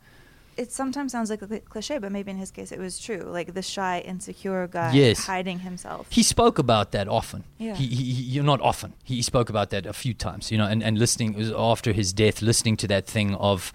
It 0.60 0.70
sometimes 0.72 1.12
sounds 1.12 1.30
like 1.30 1.40
a 1.40 1.60
cliche, 1.60 1.96
but 1.96 2.12
maybe 2.12 2.30
in 2.30 2.36
his 2.36 2.50
case 2.50 2.70
it 2.70 2.78
was 2.78 2.98
true. 2.98 3.22
Like 3.38 3.54
the 3.54 3.62
shy, 3.62 4.00
insecure 4.12 4.66
guy 4.66 4.92
Yes. 4.92 5.24
hiding 5.26 5.60
himself. 5.60 6.06
He 6.10 6.22
spoke 6.22 6.58
about 6.58 6.92
that 6.92 7.08
often. 7.08 7.44
Yeah. 7.56 7.74
He, 7.74 7.86
he, 7.86 8.04
he 8.12 8.22
you're 8.34 8.44
not 8.44 8.60
often. 8.60 8.92
He, 9.02 9.22
spoke 9.22 9.48
about 9.48 9.70
that 9.70 9.86
a 9.86 9.94
few 9.94 10.12
times, 10.12 10.50
you 10.52 10.58
know, 10.58 10.66
and, 10.66 10.82
and 10.82 10.98
listening 10.98 11.32
was 11.32 11.50
after 11.52 11.92
his 11.92 12.12
death, 12.12 12.42
listening 12.42 12.76
to 12.78 12.88
that 12.88 13.06
thing 13.06 13.34
of 13.36 13.72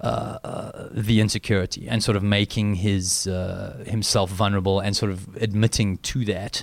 uh, 0.00 0.38
uh, 0.44 0.88
the 0.92 1.20
insecurity 1.20 1.88
and 1.88 2.02
sort 2.02 2.16
of 2.16 2.22
making 2.22 2.76
his 2.76 3.26
uh, 3.26 3.82
himself 3.86 4.30
vulnerable 4.30 4.78
and 4.78 4.96
sort 4.96 5.10
of 5.10 5.36
admitting 5.36 5.96
to 5.98 6.24
that 6.26 6.62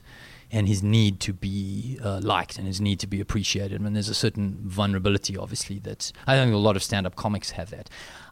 and 0.51 0.67
his 0.67 0.81
need 0.81 1.19
to 1.19 1.33
be 1.33 1.99
uh, 2.03 2.19
liked 2.23 2.57
and 2.57 2.67
his 2.67 2.79
need 2.79 2.99
to 2.99 3.07
be 3.07 3.19
appreciated. 3.19 3.81
I 3.81 3.85
And 3.85 3.95
there's 3.95 4.09
a 4.09 4.15
certain 4.15 4.57
vulnerability, 4.63 5.37
obviously, 5.37 5.79
that 5.79 6.11
I 6.25 6.35
think 6.35 6.53
a 6.53 6.57
lot 6.57 6.75
of 6.75 6.83
stand-up 6.83 7.15
comics 7.15 7.51
have 7.51 7.69
that. 7.71 7.89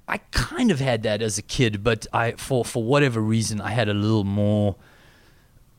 I 0.07 0.19
kind 0.31 0.71
of 0.71 0.79
had 0.79 1.03
that 1.03 1.21
as 1.21 1.37
a 1.37 1.41
kid, 1.41 1.83
but 1.83 2.05
I, 2.13 2.33
for 2.33 2.63
for 2.63 2.83
whatever 2.83 3.19
reason, 3.19 3.59
I 3.59 3.71
had 3.71 3.89
a 3.89 3.93
little 3.93 4.23
more 4.23 4.75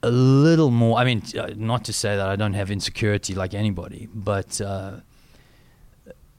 a 0.02 0.10
little 0.10 0.70
more. 0.70 0.98
I 0.98 1.04
mean, 1.04 1.22
uh, 1.38 1.50
not 1.56 1.84
to 1.84 1.92
say 1.92 2.16
that 2.16 2.28
I 2.28 2.36
don't 2.36 2.54
have 2.54 2.70
insecurity 2.70 3.34
like 3.34 3.54
anybody, 3.54 4.08
but 4.12 4.60
uh, 4.60 5.00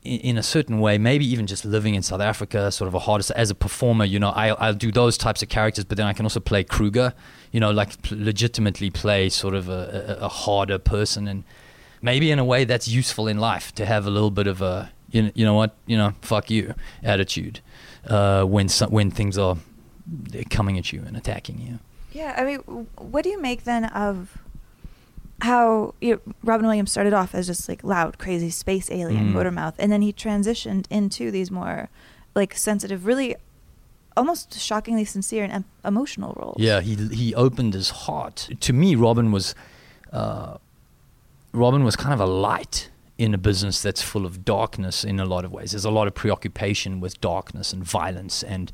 in, 0.04 0.20
in 0.20 0.38
a 0.38 0.44
certain 0.44 0.80
way, 0.80 0.98
maybe 0.98 1.26
even 1.26 1.48
just 1.48 1.64
living 1.64 1.96
in 1.96 2.02
South 2.02 2.22
Africa, 2.22 2.72
sort 2.72 2.88
of 2.88 2.94
a 2.94 3.00
hardest 3.00 3.32
as 3.32 3.50
a 3.50 3.56
performer. 3.56 4.06
You 4.06 4.20
know, 4.20 4.30
I, 4.30 4.50
I'll 4.50 4.74
do 4.74 4.92
those 4.92 5.18
types 5.18 5.42
of 5.42 5.50
characters, 5.50 5.86
but 5.86 5.98
then 5.98 6.08
I 6.08 6.14
can 6.14 6.26
also 6.26 6.40
play 6.40 6.64
Kruger. 6.64 7.14
You 7.52 7.60
know, 7.62 7.72
like 7.72 7.92
legitimately 8.12 8.90
play 8.90 9.30
sort 9.30 9.54
of 9.54 9.70
a, 9.70 10.18
a, 10.20 10.26
a 10.26 10.30
harder 10.30 10.78
person, 10.78 11.28
and 11.28 11.46
maybe 12.02 12.32
in 12.32 12.40
a 12.40 12.46
way 12.46 12.66
that's 12.66 12.88
useful 12.88 13.28
in 13.28 13.38
life 13.38 13.74
to 13.76 13.86
have 13.86 14.06
a 14.06 14.10
little 14.10 14.32
bit 14.32 14.48
of 14.48 14.62
a 14.62 14.92
you 15.10 15.22
know, 15.22 15.32
you 15.36 15.46
know 15.46 15.54
what 15.54 15.76
you 15.86 15.98
know 15.98 16.14
fuck 16.22 16.50
you 16.50 16.74
attitude 17.04 17.62
uh, 18.08 18.44
when 18.44 18.70
some, 18.70 18.92
when 18.92 19.12
things 19.12 19.38
are 19.38 19.58
coming 20.50 20.78
at 20.78 20.92
you 20.94 21.04
and 21.06 21.18
attacking 21.18 21.60
you. 21.60 21.80
Yeah, 22.12 22.34
I 22.38 22.44
mean, 22.44 22.60
what 22.98 23.24
do 23.24 23.30
you 23.30 23.42
make 23.42 23.64
then 23.64 23.86
of 23.86 24.38
how 25.42 25.94
you 26.02 26.16
know, 26.16 26.34
Robin 26.44 26.66
Williams 26.66 26.92
started 26.92 27.14
off 27.14 27.36
as 27.36 27.46
just 27.48 27.70
like 27.70 27.84
loud, 27.84 28.18
crazy 28.18 28.50
space 28.50 28.90
alien 28.90 29.34
Mm. 29.34 29.34
Motormouth, 29.34 29.76
and 29.78 29.92
then 29.92 30.02
he 30.02 30.12
transitioned 30.12 30.86
into 30.90 31.30
these 31.32 31.52
more 31.52 31.90
like 32.34 32.56
sensitive, 32.56 33.06
really 33.06 33.36
almost 34.16 34.60
shockingly 34.60 35.06
sincere 35.06 35.44
and 35.44 35.54
em- 35.54 35.66
emotional 35.86 36.34
roles. 36.42 36.58
Yeah, 36.60 36.82
he 36.82 36.96
he 36.96 37.36
opened 37.36 37.74
his 37.76 37.90
heart. 37.90 38.50
To 38.60 38.74
me, 38.74 38.96
Robin 38.96 39.32
was 39.32 39.54
uh, 40.12 40.58
Robin 41.52 41.84
was 41.84 41.96
kind 41.96 42.14
of 42.14 42.20
a 42.20 42.26
light 42.26 42.90
in 43.18 43.34
a 43.34 43.38
business 43.38 43.82
that's 43.82 44.02
full 44.02 44.26
of 44.26 44.46
darkness 44.46 45.04
in 45.04 45.20
a 45.20 45.26
lot 45.26 45.44
of 45.44 45.52
ways. 45.52 45.72
There's 45.72 45.86
a 45.86 45.92
lot 45.92 46.08
of 46.08 46.14
preoccupation 46.14 47.00
with 47.00 47.20
darkness 47.20 47.74
and 47.74 47.84
violence. 47.84 48.44
And 48.44 48.72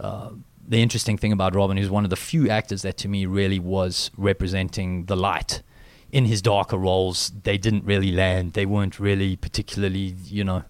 uh, 0.00 0.30
the 0.66 0.82
interesting 0.82 1.18
thing 1.18 1.32
about 1.32 1.54
Robin, 1.54 1.76
who's 1.76 1.90
one 1.90 2.04
of 2.04 2.10
the 2.10 2.16
few 2.16 2.48
actors 2.48 2.82
that 2.82 2.96
to 2.98 3.08
me 3.08 3.26
really 3.26 3.58
was 3.58 4.10
representing 4.16 5.04
the 5.04 5.16
light. 5.16 5.62
In 6.10 6.26
his 6.26 6.40
darker 6.40 6.78
roles, 6.78 7.32
they 7.42 7.58
didn't 7.58 7.84
really 7.84 8.12
land. 8.12 8.52
They 8.52 8.66
weren't 8.66 8.98
really 9.00 9.36
particularly, 9.36 10.14
you 10.24 10.44
know, 10.44 10.64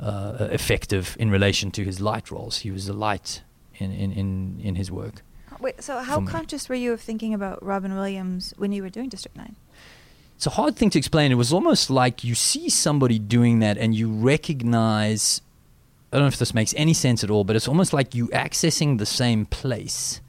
uh, 0.00 0.48
effective 0.50 1.16
in 1.18 1.30
relation 1.30 1.70
to 1.72 1.84
his 1.84 2.00
light 2.00 2.30
roles. 2.30 2.58
He 2.58 2.70
was 2.70 2.88
a 2.88 2.92
light 2.92 3.42
in, 3.76 3.90
in, 3.90 4.12
in, 4.12 4.60
in 4.62 4.74
his 4.76 4.90
work. 4.90 5.22
Wait, 5.60 5.82
so 5.82 6.00
how 6.00 6.20
conscious 6.20 6.68
were 6.68 6.74
you 6.74 6.92
of 6.92 7.00
thinking 7.00 7.32
about 7.32 7.64
Robin 7.64 7.94
Williams 7.94 8.52
when 8.56 8.72
you 8.72 8.82
were 8.82 8.90
doing 8.90 9.08
District 9.08 9.36
Nine? 9.36 9.56
It's 10.36 10.46
a 10.46 10.50
hard 10.50 10.76
thing 10.76 10.90
to 10.90 10.98
explain. 10.98 11.32
It 11.32 11.36
was 11.36 11.52
almost 11.52 11.90
like 11.90 12.24
you 12.24 12.34
see 12.34 12.68
somebody 12.68 13.18
doing 13.18 13.60
that 13.60 13.78
and 13.78 13.94
you 13.94 14.10
recognize. 14.10 15.40
I 16.12 16.16
don't 16.16 16.24
know 16.24 16.28
if 16.28 16.38
this 16.38 16.54
makes 16.54 16.74
any 16.76 16.94
sense 16.94 17.24
at 17.24 17.30
all, 17.30 17.44
but 17.44 17.56
it's 17.56 17.68
almost 17.68 17.92
like 17.92 18.14
you 18.14 18.28
accessing 18.28 18.98
the 18.98 19.06
same 19.06 19.46
place 19.46 20.20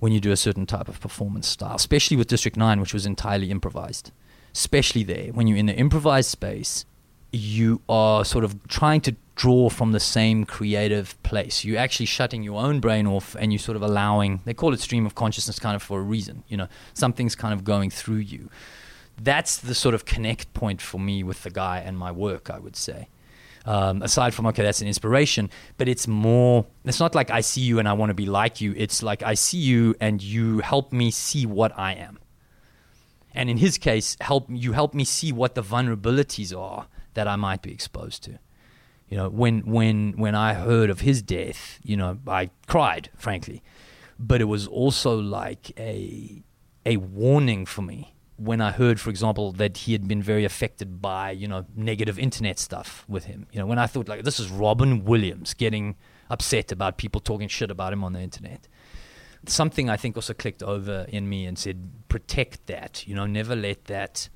when 0.00 0.12
you 0.12 0.20
do 0.20 0.32
a 0.32 0.36
certain 0.36 0.66
type 0.66 0.88
of 0.88 1.00
performance 1.00 1.48
style, 1.48 1.76
especially 1.76 2.16
with 2.16 2.28
District 2.28 2.56
9, 2.56 2.80
which 2.80 2.92
was 2.92 3.06
entirely 3.06 3.50
improvised. 3.50 4.12
Especially 4.54 5.02
there, 5.02 5.28
when 5.32 5.46
you're 5.46 5.56
in 5.56 5.66
the 5.66 5.74
improvised 5.74 6.30
space, 6.30 6.84
you 7.32 7.80
are 7.88 8.24
sort 8.24 8.44
of 8.44 8.66
trying 8.68 9.00
to 9.00 9.16
draw 9.34 9.68
from 9.68 9.92
the 9.92 10.00
same 10.00 10.44
creative 10.44 11.20
place. 11.22 11.64
You're 11.64 11.78
actually 11.78 12.06
shutting 12.06 12.42
your 12.42 12.62
own 12.62 12.80
brain 12.80 13.06
off 13.06 13.34
and 13.38 13.52
you're 13.52 13.58
sort 13.58 13.76
of 13.76 13.82
allowing, 13.82 14.40
they 14.44 14.54
call 14.54 14.72
it 14.72 14.80
stream 14.80 15.06
of 15.06 15.14
consciousness 15.14 15.58
kind 15.58 15.74
of 15.74 15.82
for 15.82 15.98
a 15.98 16.02
reason. 16.02 16.44
You 16.48 16.56
know, 16.56 16.68
something's 16.92 17.34
kind 17.34 17.52
of 17.52 17.64
going 17.64 17.90
through 17.90 18.16
you. 18.16 18.48
That's 19.20 19.58
the 19.58 19.74
sort 19.74 19.94
of 19.94 20.04
connect 20.04 20.52
point 20.54 20.82
for 20.82 20.98
me 20.98 21.22
with 21.22 21.42
the 21.44 21.50
guy 21.50 21.78
and 21.78 21.98
my 21.98 22.10
work, 22.12 22.50
I 22.50 22.58
would 22.58 22.76
say. 22.76 23.08
Um, 23.66 24.02
aside 24.02 24.34
from, 24.34 24.46
okay, 24.46 24.62
that's 24.62 24.82
an 24.82 24.88
inspiration, 24.88 25.48
but 25.78 25.88
it's 25.88 26.06
more, 26.06 26.66
it's 26.84 27.00
not 27.00 27.14
like 27.14 27.30
I 27.30 27.40
see 27.40 27.62
you 27.62 27.78
and 27.78 27.88
I 27.88 27.94
want 27.94 28.10
to 28.10 28.14
be 28.14 28.26
like 28.26 28.60
you. 28.60 28.74
It's 28.76 29.02
like 29.02 29.22
I 29.22 29.34
see 29.34 29.58
you 29.58 29.94
and 30.00 30.22
you 30.22 30.58
help 30.58 30.92
me 30.92 31.10
see 31.10 31.46
what 31.46 31.72
I 31.78 31.94
am. 31.94 32.18
and 33.34 33.50
in 33.50 33.56
his 33.58 33.78
case, 33.78 34.16
help 34.20 34.46
you 34.50 34.72
help 34.72 34.94
me 34.94 35.04
see 35.04 35.32
what 35.32 35.54
the 35.54 35.62
vulnerabilities 35.62 36.56
are 36.56 36.86
that 37.14 37.26
I 37.28 37.36
might 37.36 37.62
be 37.62 37.72
exposed 37.72 38.22
to. 38.24 38.38
You 39.08 39.16
know, 39.16 39.28
when 39.28 39.60
when 39.62 40.12
when 40.16 40.34
I 40.34 40.54
heard 40.54 40.90
of 40.90 41.00
his 41.00 41.22
death, 41.22 41.78
you 41.82 41.96
know, 41.96 42.18
I 42.26 42.50
cried, 42.66 43.10
frankly, 43.16 43.62
but 44.18 44.40
it 44.40 44.44
was 44.44 44.66
also 44.68 45.18
like 45.18 45.72
a 45.78 46.42
a 46.86 46.96
warning 46.98 47.66
for 47.66 47.82
me 47.82 48.13
when 48.36 48.60
I 48.60 48.72
heard, 48.72 49.00
for 49.00 49.10
example, 49.10 49.52
that 49.52 49.76
he 49.78 49.92
had 49.92 50.08
been 50.08 50.22
very 50.22 50.44
affected 50.44 51.00
by 51.00 51.30
you 51.30 51.48
know 51.48 51.66
negative 51.76 52.18
internet 52.18 52.58
stuff 52.58 53.04
with 53.08 53.24
him. 53.24 53.46
You 53.52 53.60
know, 53.60 53.66
when 53.66 53.78
I 53.78 53.86
thought 53.86 54.08
like 54.08 54.24
this 54.24 54.40
is 54.40 54.50
Robin 54.50 55.04
Williams 55.04 55.54
getting 55.54 55.96
upset 56.30 56.72
about 56.72 56.98
people 56.98 57.20
talking 57.20 57.48
shit 57.48 57.70
about 57.70 57.92
him 57.92 58.04
on 58.04 58.12
the 58.12 58.20
internet. 58.20 58.68
Something 59.46 59.90
I 59.90 59.96
think 59.96 60.16
also 60.16 60.32
clicked 60.32 60.62
over 60.62 61.06
in 61.08 61.28
me 61.28 61.44
and 61.44 61.58
said, 61.58 61.90
protect 62.08 62.66
that. 62.66 63.06
You 63.06 63.14
know, 63.14 63.26
never 63.26 63.54
let 63.54 63.84
that, 63.86 64.28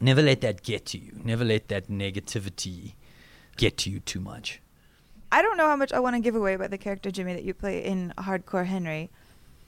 never 0.00 0.22
let 0.22 0.40
that 0.42 0.62
get 0.62 0.86
to 0.86 0.98
you. 0.98 1.12
Never 1.24 1.44
let 1.44 1.68
that 1.68 1.88
negativity 1.88 2.94
get 3.56 3.78
to 3.78 3.90
you 3.90 3.98
too 4.00 4.20
much. 4.20 4.60
I 5.32 5.42
don't 5.42 5.56
know 5.56 5.66
how 5.66 5.76
much 5.76 5.92
I 5.92 6.00
want 6.00 6.16
to 6.16 6.20
give 6.20 6.34
away 6.34 6.54
about 6.54 6.70
the 6.70 6.78
character 6.78 7.10
Jimmy 7.10 7.34
that 7.34 7.44
you 7.44 7.54
play 7.54 7.84
in 7.84 8.12
Hardcore 8.18 8.66
Henry, 8.66 9.10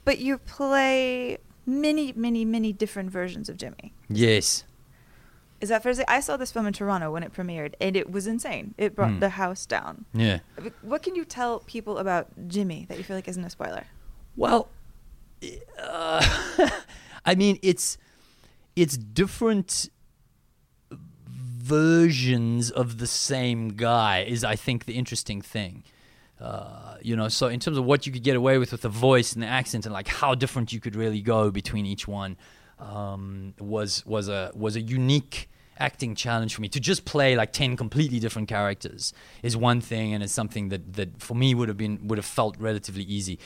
but 0.03 0.19
you 0.19 0.37
play 0.37 1.37
many, 1.65 2.11
many, 2.13 2.45
many 2.45 2.73
different 2.73 3.09
versions 3.11 3.49
of 3.49 3.57
Jimmy. 3.57 3.93
Yes. 4.09 4.63
Is 5.61 5.69
that 5.69 5.81
fair 5.81 5.93
to 5.93 5.95
say? 5.97 6.05
I 6.07 6.19
saw 6.19 6.35
this 6.35 6.51
film 6.51 6.65
in 6.67 6.73
Toronto 6.73 7.09
when 7.11 7.23
it 7.23 7.31
premiered, 7.33 7.73
and 7.79 7.95
it 7.95 8.11
was 8.11 8.27
insane. 8.27 8.75
It 8.77 8.95
brought 8.95 9.11
Mm. 9.11 9.19
the 9.21 9.29
house 9.29 9.65
down. 9.65 10.03
Yeah. 10.13 10.39
What 10.81 11.03
can 11.03 11.15
you 11.15 11.23
tell 11.23 11.59
people 11.59 11.97
about 11.99 12.27
Jimmy 12.49 12.85
that 12.89 12.97
you 12.97 13.03
feel 13.05 13.15
like 13.15 13.27
isn't 13.29 13.43
a 13.45 13.49
spoiler? 13.49 13.85
Well, 14.35 14.67
uh, 15.81 16.69
I 17.25 17.35
mean, 17.35 17.59
it's 17.61 17.97
it's 18.75 18.97
different 18.97 19.89
versions 21.29 22.69
of 22.71 22.97
the 22.97 23.07
same 23.07 23.69
guy. 23.69 24.25
Is 24.27 24.43
I 24.43 24.55
think 24.55 24.85
the 24.85 24.93
interesting 24.93 25.41
thing. 25.41 25.83
Uh, 26.43 26.97
you 27.01 27.15
know, 27.15 27.29
so 27.29 27.47
in 27.47 27.59
terms 27.59 27.77
of 27.77 27.85
what 27.85 28.05
you 28.05 28.11
could 28.11 28.23
get 28.23 28.35
away 28.35 28.57
with 28.57 28.73
with 28.73 28.81
the 28.81 28.89
voice 28.89 29.31
and 29.31 29.41
the 29.41 29.47
accent, 29.47 29.85
and 29.85 29.93
like 29.93 30.09
how 30.09 30.35
different 30.35 30.73
you 30.73 30.81
could 30.81 30.95
really 30.95 31.21
go 31.21 31.49
between 31.49 31.85
each 31.85 32.05
one, 32.05 32.35
um, 32.79 33.53
was 33.59 34.05
was 34.05 34.27
a 34.27 34.51
was 34.53 34.75
a 34.75 34.81
unique 34.81 35.49
acting 35.79 36.15
challenge 36.15 36.53
for 36.53 36.61
me. 36.61 36.67
To 36.67 36.81
just 36.81 37.05
play 37.05 37.37
like 37.37 37.53
10 37.53 37.77
completely 37.77 38.19
different 38.19 38.49
characters 38.49 39.13
is 39.41 39.55
one 39.55 39.79
thing 39.79 40.13
and 40.13 40.21
it's 40.21 40.33
something 40.33 40.69
that 40.69 40.93
that 40.93 41.21
for 41.21 41.33
me 41.33 41.55
would 41.55 41.69
have 41.69 41.77
been 41.77 42.07
would 42.07 42.17
have 42.17 42.25
felt 42.25 42.57
relatively 42.59 43.03
easy. 43.03 43.39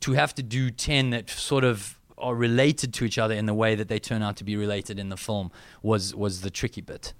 To 0.00 0.12
have 0.12 0.32
to 0.36 0.42
do 0.42 0.70
10 0.70 1.10
that 1.10 1.28
sort 1.30 1.64
of 1.64 1.98
are 2.16 2.36
related 2.36 2.94
to 2.94 3.04
each 3.04 3.18
other 3.18 3.34
in 3.34 3.46
the 3.46 3.54
way 3.54 3.74
that 3.74 3.88
they 3.88 3.98
turn 3.98 4.22
out 4.22 4.36
to 4.36 4.44
be 4.44 4.56
related 4.56 5.00
in 5.00 5.08
the 5.08 5.16
film 5.16 5.50
was 5.82 6.14
was 6.14 6.42
the 6.42 6.50
tricky 6.50 6.80
bit. 6.80 7.14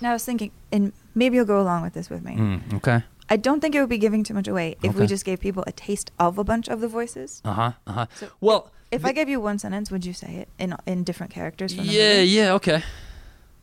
Now 0.00 0.10
I 0.10 0.12
was 0.14 0.24
thinking, 0.24 0.52
and 0.72 0.92
maybe 1.14 1.36
you'll 1.36 1.44
go 1.44 1.60
along 1.60 1.82
with 1.82 1.92
this 1.92 2.08
with 2.08 2.22
me. 2.24 2.36
mm, 2.36 2.74
okay 2.74 3.02
I 3.32 3.36
don't 3.36 3.60
think 3.60 3.74
it 3.76 3.80
would 3.80 3.88
be 3.88 3.98
giving 3.98 4.24
too 4.24 4.34
much 4.34 4.48
away 4.48 4.76
if 4.82 4.94
we 4.96 5.06
just 5.06 5.24
gave 5.24 5.38
people 5.40 5.62
a 5.66 5.72
taste 5.72 6.10
of 6.18 6.36
a 6.38 6.44
bunch 6.44 6.66
of 6.68 6.80
the 6.80 6.88
voices. 6.88 7.40
uh-huh 7.44 7.72
uh-huh 7.86 8.06
So 8.16 8.28
well 8.40 8.70
If 8.90 9.04
I 9.04 9.12
gave 9.12 9.28
you 9.28 9.40
one 9.40 9.58
sentence, 9.58 9.90
would 9.92 10.04
you 10.04 10.12
say 10.12 10.30
it 10.42 10.48
in 10.58 10.74
in 10.86 11.04
different 11.04 11.32
characters 11.32 11.72
from 11.74 11.84
yeah 11.84 12.14
movie? 12.16 12.28
yeah 12.36 12.52
okay 12.58 12.82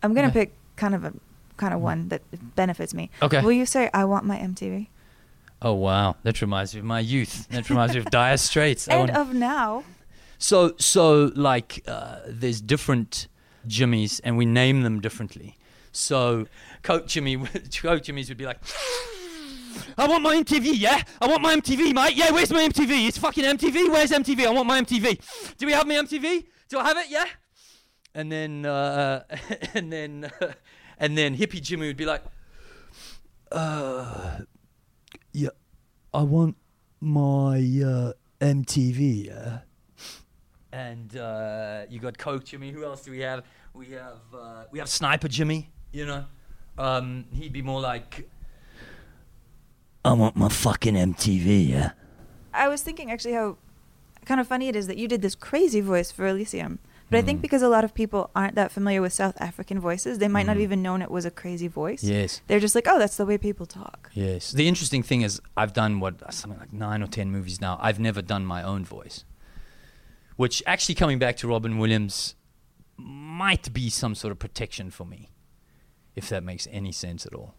I'm 0.02 0.14
gonna 0.14 0.28
Yeah. 0.28 0.34
pick 0.40 0.50
kind 0.78 0.96
of 0.96 1.04
a 1.04 1.12
kind 1.58 1.74
of 1.74 1.82
one 1.82 2.08
that 2.10 2.22
benefits 2.56 2.94
me. 2.94 3.10
Okay. 3.22 3.42
Will 3.42 3.52
you 3.62 3.66
say 3.66 3.90
I 3.94 4.06
want 4.06 4.24
my 4.26 4.38
MTV? 4.38 4.88
oh 5.62 5.74
wow 5.74 6.16
that 6.24 6.40
reminds 6.42 6.74
me 6.74 6.80
of 6.80 6.86
my 6.86 7.00
youth 7.16 7.48
that 7.50 7.68
reminds 7.70 7.94
me 7.96 8.00
of 8.00 8.06
dire 8.12 8.38
straits 8.50 8.88
And 8.88 9.00
want- 9.00 9.18
of 9.22 9.34
now. 9.34 9.84
So 10.38 10.58
so 10.78 11.32
like 11.50 11.72
uh, 11.88 12.18
there's 12.42 12.62
different 12.62 13.28
Jimmys 13.68 14.22
and 14.24 14.38
we 14.38 14.46
name 14.46 14.84
them 14.84 15.02
differently. 15.02 15.50
So 15.92 16.46
Coke 16.84 17.08
Jimmy 17.14 17.36
Coke 17.84 18.04
Jimmys 18.06 18.28
would 18.30 18.38
be 18.38 18.46
like 18.46 18.60
I 19.98 20.08
want 20.08 20.24
my 20.24 20.36
MTV, 20.36 20.74
yeah? 20.76 21.02
I 21.22 21.28
want 21.28 21.42
my 21.42 21.56
MTV, 21.56 21.94
mate. 21.94 22.16
Yeah, 22.16 22.32
where's 22.32 22.52
my 22.52 22.68
MTV? 22.68 23.08
It's 23.08 23.18
fucking 23.18 23.44
MTV. 23.44 23.90
Where's 23.92 24.12
MTV? 24.12 24.46
I 24.48 24.52
want 24.52 24.68
my 24.68 24.82
MTV. 24.82 25.56
Do 25.58 25.66
we 25.66 25.72
have 25.74 25.88
my 25.88 25.96
MTV? 25.96 26.46
Do 26.70 26.80
I 26.80 26.84
have 26.88 26.98
it? 26.98 27.10
Yeah. 27.10 27.26
And 28.14 28.32
then 28.32 28.66
uh, 28.66 29.24
and 29.74 29.92
then 29.92 30.32
and 30.98 31.18
then 31.18 31.38
hippie 31.38 31.62
Jimmy 31.62 31.88
would 31.88 31.98
be 31.98 32.06
like 32.06 32.24
uh 33.52 34.40
yeah, 35.38 35.50
I 36.14 36.24
want 36.24 36.56
my 37.00 37.58
uh, 37.58 38.14
MTV, 38.42 39.28
yeah. 39.28 39.60
And 40.72 41.16
uh, 41.16 41.84
you 41.90 42.00
got 42.00 42.18
Coke 42.18 42.44
Jimmy. 42.44 42.72
Who 42.72 42.84
else 42.84 43.04
do 43.04 43.12
we 43.12 43.20
have? 43.20 43.44
We 43.74 43.92
have 43.92 44.22
uh, 44.34 44.64
we 44.72 44.80
have 44.80 44.90
Sniper 44.90 45.28
Jimmy. 45.28 45.70
You 45.92 46.06
know, 46.06 46.26
um, 46.78 47.26
he'd 47.34 47.54
be 47.54 47.62
more 47.62 47.80
like 47.80 48.30
I 50.08 50.14
want 50.14 50.36
my 50.36 50.50
fucking 50.50 50.96
MTV, 50.96 51.70
yeah. 51.70 51.92
I 52.54 52.68
was 52.70 52.82
thinking 52.82 53.12
actually 53.12 53.34
how 53.34 53.58
kind 54.26 54.40
of 54.40 54.48
funny 54.48 54.68
it 54.68 54.76
is 54.76 54.88
that 54.88 54.98
you 54.98 55.08
did 55.08 55.22
this 55.22 55.36
crazy 55.36 55.82
voice 55.82 56.12
for 56.12 56.26
Elysium. 56.28 56.80
But 57.10 57.18
I 57.20 57.22
think 57.22 57.40
Mm. 57.40 57.42
because 57.44 57.62
a 57.62 57.70
lot 57.70 57.84
of 57.86 57.94
people 57.94 58.30
aren't 58.36 58.56
that 58.56 58.72
familiar 58.72 59.02
with 59.02 59.14
South 59.14 59.36
African 59.40 59.80
voices, 59.80 60.18
they 60.18 60.28
might 60.28 60.46
not 60.46 60.58
Mm. 60.58 60.62
even 60.62 60.82
known 60.82 61.02
it 61.02 61.10
was 61.12 61.24
a 61.26 61.32
crazy 61.32 61.68
voice. 61.70 62.04
yes, 62.04 62.42
They're 62.48 62.60
just 62.60 62.76
like, 62.76 62.88
oh, 62.88 63.00
that's 63.00 63.16
the 63.18 63.26
way 63.26 63.38
people 63.38 63.66
talk. 63.66 64.10
yes. 64.14 64.52
The 64.52 64.68
interesting 64.68 65.04
thing 65.04 65.22
is, 65.22 65.40
I've 65.56 65.72
done 65.74 66.00
what 66.02 66.34
something 66.34 66.60
like 66.60 66.74
nine 66.74 67.02
or 67.04 67.08
ten 67.08 67.32
movies 67.32 67.62
now. 67.62 67.78
I've 67.82 68.00
never 68.00 68.22
done 68.22 68.46
my 68.46 68.62
own 68.64 68.84
voice, 68.86 69.24
which 70.36 70.62
actually 70.66 70.96
coming 70.96 71.20
back 71.20 71.38
to 71.38 71.48
Robin 71.48 71.78
Williams 71.78 72.36
might 72.98 73.72
be 73.74 73.90
some 73.90 74.14
sort 74.16 74.32
of 74.34 74.40
protection 74.40 74.90
for 74.90 75.06
me, 75.06 75.30
if 76.16 76.28
that 76.30 76.44
makes 76.44 76.68
any 76.72 76.92
sense 76.92 77.26
at 77.26 77.34
all. 77.34 77.56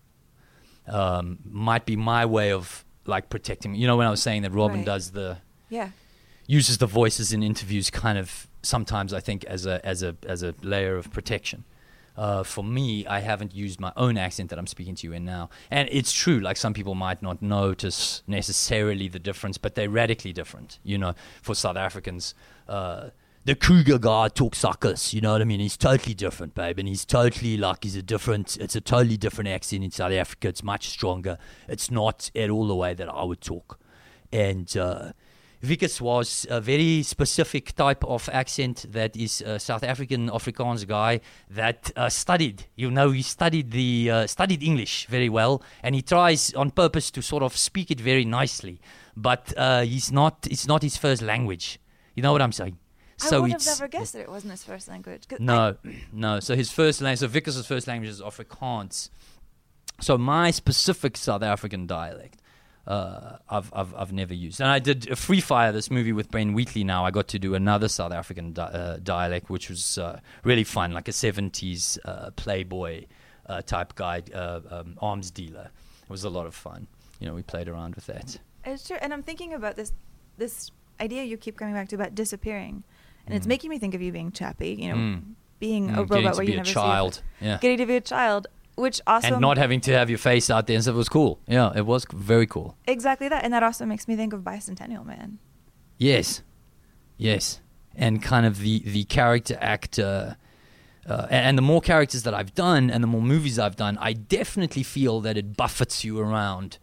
Um, 0.88 1.38
might 1.44 1.84
be 1.86 1.96
my 1.96 2.24
way 2.26 2.52
of 2.52 2.84
like 3.06 3.28
protecting 3.30 3.72
me. 3.72 3.78
You 3.78 3.86
know, 3.86 3.96
when 3.96 4.06
I 4.06 4.10
was 4.10 4.22
saying 4.22 4.42
that 4.42 4.52
Robin 4.52 4.78
Right. 4.78 4.86
does 4.86 5.10
the 5.12 5.38
Yeah. 5.70 5.90
uses 6.46 6.78
the 6.78 6.86
voices 6.86 7.32
in 7.32 7.42
interviews 7.42 7.90
kind 7.90 8.18
of 8.18 8.46
sometimes 8.62 9.12
I 9.12 9.20
think 9.20 9.44
as 9.44 9.66
a 9.66 9.84
as 9.86 10.02
a 10.02 10.16
as 10.26 10.42
a 10.42 10.54
layer 10.62 10.96
of 10.96 11.10
protection. 11.12 11.64
Uh, 12.16 12.42
for 12.42 12.64
me, 12.64 13.06
I 13.06 13.20
haven't 13.20 13.54
used 13.54 13.78
my 13.78 13.92
own 13.96 14.18
accent 14.18 14.50
that 14.50 14.58
I'm 14.58 14.66
speaking 14.66 14.96
to 14.96 15.06
you 15.06 15.12
in 15.12 15.24
now, 15.24 15.50
and 15.70 15.88
it's 15.92 16.12
true. 16.12 16.40
Like 16.40 16.56
some 16.56 16.74
people 16.74 16.96
might 16.96 17.22
not 17.22 17.40
notice 17.42 18.24
necessarily 18.26 19.06
the 19.06 19.20
difference, 19.20 19.56
but 19.56 19.76
they're 19.76 19.88
radically 19.88 20.32
different. 20.32 20.80
You 20.82 20.98
know, 20.98 21.14
for 21.42 21.54
South 21.54 21.76
Africans, 21.76 22.34
uh, 22.68 23.10
the 23.48 23.54
Kruger 23.54 23.98
guy 23.98 24.28
talks 24.28 24.62
like 24.62 24.84
us. 24.84 25.14
You 25.14 25.22
know 25.22 25.32
what 25.32 25.40
I 25.40 25.44
mean? 25.44 25.60
He's 25.60 25.78
totally 25.78 26.12
different, 26.12 26.54
babe, 26.54 26.78
and 26.78 26.86
he's 26.86 27.06
totally 27.06 27.56
like 27.56 27.82
he's 27.82 27.96
a 27.96 28.02
different. 28.02 28.58
It's 28.58 28.76
a 28.76 28.80
totally 28.82 29.16
different 29.16 29.48
accent 29.48 29.82
in 29.82 29.90
South 29.90 30.12
Africa. 30.12 30.48
It's 30.48 30.62
much 30.62 30.90
stronger. 30.90 31.38
It's 31.66 31.90
not 31.90 32.30
at 32.36 32.50
all 32.50 32.66
the 32.66 32.74
way 32.74 32.92
that 32.92 33.08
I 33.08 33.24
would 33.24 33.40
talk, 33.40 33.80
and. 34.30 34.76
Uh, 34.76 35.12
Wikus 35.60 36.00
was 36.00 36.46
a 36.48 36.60
very 36.60 37.02
specific 37.02 37.74
type 37.74 38.04
of 38.04 38.28
accent 38.32 38.86
that 38.92 39.16
is 39.16 39.40
a 39.40 39.58
South 39.58 39.82
African 39.82 40.30
Afrikaans 40.30 40.86
guy 40.86 41.20
that 41.50 41.90
uh, 41.96 42.08
studied. 42.08 42.66
You 42.76 42.92
know, 42.92 43.10
he 43.10 43.22
studied 43.22 43.72
the 43.72 44.08
uh, 44.08 44.26
studied 44.28 44.62
English 44.62 45.06
very 45.06 45.28
well, 45.28 45.60
and 45.82 45.96
he 45.96 46.02
tries 46.02 46.54
on 46.54 46.70
purpose 46.70 47.10
to 47.10 47.22
sort 47.22 47.42
of 47.42 47.56
speak 47.56 47.90
it 47.90 47.98
very 47.98 48.24
nicely. 48.24 48.80
But 49.16 49.52
uh, 49.56 49.80
he's 49.80 50.12
not. 50.12 50.46
It's 50.48 50.68
not 50.68 50.82
his 50.82 50.96
first 50.96 51.22
language. 51.22 51.80
You 52.14 52.22
know 52.22 52.30
what 52.30 52.40
I'm 52.40 52.52
saying? 52.52 52.78
I 53.20 53.38
would 53.38 53.52
have 53.52 53.66
never 53.66 53.88
guessed 53.88 54.12
that 54.12 54.20
it 54.20 54.28
wasn't 54.28 54.52
his 54.52 54.64
first 54.64 54.88
language. 54.88 55.24
no, 55.38 55.76
no. 56.12 56.40
So 56.40 56.54
his 56.54 56.70
first 56.70 57.00
language. 57.00 57.18
So 57.20 57.28
Wikus' 57.28 57.66
first 57.66 57.86
language 57.86 58.10
is 58.10 58.20
Afrikaans. 58.20 59.10
So 60.00 60.16
my 60.16 60.50
specific 60.52 61.16
South 61.16 61.42
African 61.42 61.86
dialect, 61.86 62.40
uh, 62.86 63.38
I've, 63.48 63.70
I've 63.74 63.94
I've 63.94 64.12
never 64.12 64.32
used. 64.34 64.60
And 64.60 64.70
I 64.70 64.78
did 64.78 65.10
a 65.10 65.16
Free 65.16 65.40
Fire, 65.40 65.72
this 65.72 65.90
movie 65.90 66.12
with 66.12 66.30
Ben 66.30 66.52
Wheatley. 66.52 66.84
Now 66.84 67.04
I 67.04 67.10
got 67.10 67.26
to 67.28 67.38
do 67.38 67.54
another 67.54 67.88
South 67.88 68.12
African 68.12 68.52
di- 68.52 68.62
uh, 68.62 68.98
dialect, 69.02 69.50
which 69.50 69.68
was 69.68 69.98
uh, 69.98 70.20
really 70.44 70.64
fun, 70.64 70.92
like 70.92 71.08
a 71.08 71.12
'70s 71.12 71.98
uh, 72.04 72.30
playboy 72.36 73.06
uh, 73.46 73.62
type 73.62 73.94
guy, 73.96 74.22
uh, 74.32 74.60
um, 74.70 74.96
arms 75.02 75.30
dealer. 75.32 75.70
It 76.04 76.10
was 76.10 76.24
a 76.24 76.30
lot 76.30 76.46
of 76.46 76.54
fun. 76.54 76.86
You 77.18 77.26
know, 77.26 77.34
we 77.34 77.42
played 77.42 77.68
around 77.68 77.96
with 77.96 78.06
that. 78.06 78.38
It's 78.64 78.86
true, 78.86 78.98
and 79.00 79.12
I'm 79.12 79.22
thinking 79.24 79.52
about 79.54 79.74
this 79.76 79.92
this 80.36 80.70
idea 81.00 81.24
you 81.24 81.36
keep 81.36 81.56
coming 81.56 81.74
back 81.74 81.88
to 81.88 81.96
about 81.96 82.14
disappearing, 82.14 82.84
and 83.28 83.36
it's 83.36 83.46
Mm. 83.46 83.50
making 83.50 83.70
me 83.70 83.78
think 83.78 83.94
of 83.94 84.02
you 84.02 84.10
being 84.12 84.32
Chappie. 84.32 84.76
You 84.80 84.88
know, 84.88 84.94
Mm. 84.96 85.22
being 85.60 85.88
Mm, 85.88 85.92
a 85.92 85.96
getting 86.06 86.08
robot 86.08 86.32
to 86.32 86.36
where 86.38 86.46
be 86.46 86.52
you 86.52 86.58
a 86.58 86.62
never 86.62 86.70
child, 86.70 87.14
see 87.14 87.46
yeah. 87.46 87.58
Getting 87.60 87.78
to 87.78 87.86
be 87.86 87.96
a 87.96 88.00
child, 88.00 88.46
which 88.76 89.00
also 89.06 89.28
and 89.28 89.40
not 89.40 89.58
having 89.58 89.80
to 89.82 89.92
have 89.92 90.08
your 90.08 90.18
face 90.18 90.50
out 90.50 90.66
there 90.66 90.74
and 90.76 90.82
stuff 90.84 90.94
was 90.96 91.08
cool. 91.08 91.40
Yeah, 91.46 91.72
it 91.74 91.84
was 91.86 92.06
very 92.12 92.46
cool. 92.46 92.76
exactly 92.86 93.28
that, 93.28 93.44
and 93.44 93.52
that 93.52 93.62
also 93.62 93.84
makes 93.86 94.06
me 94.08 94.16
think 94.16 94.32
of 94.32 94.40
Bicentennial 94.42 95.04
Man. 95.04 95.38
Yes, 95.98 96.42
yes, 97.16 97.60
and 97.94 98.22
kind 98.22 98.46
of 98.46 98.58
the 98.60 98.80
the 98.86 99.04
character 99.04 99.56
actor, 99.60 100.36
uh, 101.08 101.26
and 101.30 101.56
the 101.58 101.62
more 101.62 101.80
characters 101.80 102.22
that 102.22 102.34
I've 102.34 102.54
done, 102.54 102.90
and 102.90 103.02
the 103.02 103.08
more 103.08 103.22
movies 103.22 103.58
I've 103.58 103.76
done, 103.76 103.98
I 104.00 104.12
definitely 104.12 104.82
feel 104.84 105.20
that 105.22 105.36
it 105.36 105.56
buffets 105.56 106.04
you 106.04 106.20
around, 106.20 106.78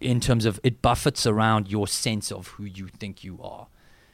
in 0.00 0.20
terms 0.20 0.46
of 0.46 0.58
it 0.62 0.80
buffets 0.80 1.26
around 1.26 1.68
your 1.70 1.86
sense 1.86 2.32
of 2.32 2.48
who 2.48 2.64
you 2.64 2.88
think 2.88 3.22
you 3.22 3.38
are, 3.42 3.66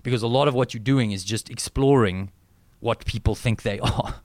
because 0.05 0.23
a 0.23 0.29
lot 0.29 0.47
of 0.47 0.55
what 0.55 0.73
you're 0.73 0.83
doing 0.83 1.11
is 1.11 1.25
just 1.25 1.51
exploring 1.51 2.31
what 2.79 3.05
people 3.05 3.35
think 3.35 3.63
they 3.63 3.81
are. 3.81 4.21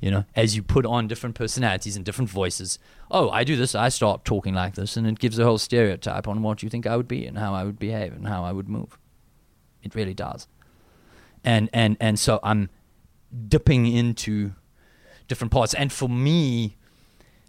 You 0.00 0.12
know, 0.12 0.24
as 0.36 0.54
you 0.54 0.62
put 0.62 0.86
on 0.86 1.08
different 1.08 1.34
personalities 1.34 1.96
and 1.96 2.04
different 2.04 2.30
voices. 2.30 2.78
Oh, 3.10 3.30
I 3.30 3.42
do 3.42 3.56
this, 3.56 3.74
I 3.74 3.88
start 3.88 4.24
talking 4.24 4.54
like 4.54 4.76
this, 4.76 4.96
and 4.96 5.04
it 5.08 5.18
gives 5.18 5.40
a 5.40 5.44
whole 5.44 5.58
stereotype 5.58 6.28
on 6.28 6.40
what 6.42 6.62
you 6.62 6.68
think 6.68 6.86
I 6.86 6.96
would 6.96 7.08
be 7.08 7.26
and 7.26 7.36
how 7.36 7.52
I 7.52 7.64
would 7.64 7.80
behave 7.80 8.12
and 8.12 8.28
how 8.28 8.44
I 8.44 8.52
would 8.52 8.68
move. 8.68 8.96
It 9.82 9.96
really 9.96 10.14
does. 10.14 10.46
And 11.42 11.68
and 11.72 11.96
and 12.00 12.18
so 12.18 12.38
I'm 12.44 12.70
dipping 13.48 13.86
into 13.86 14.52
different 15.26 15.52
parts. 15.52 15.74
And 15.74 15.92
for 15.92 16.08
me, 16.08 16.76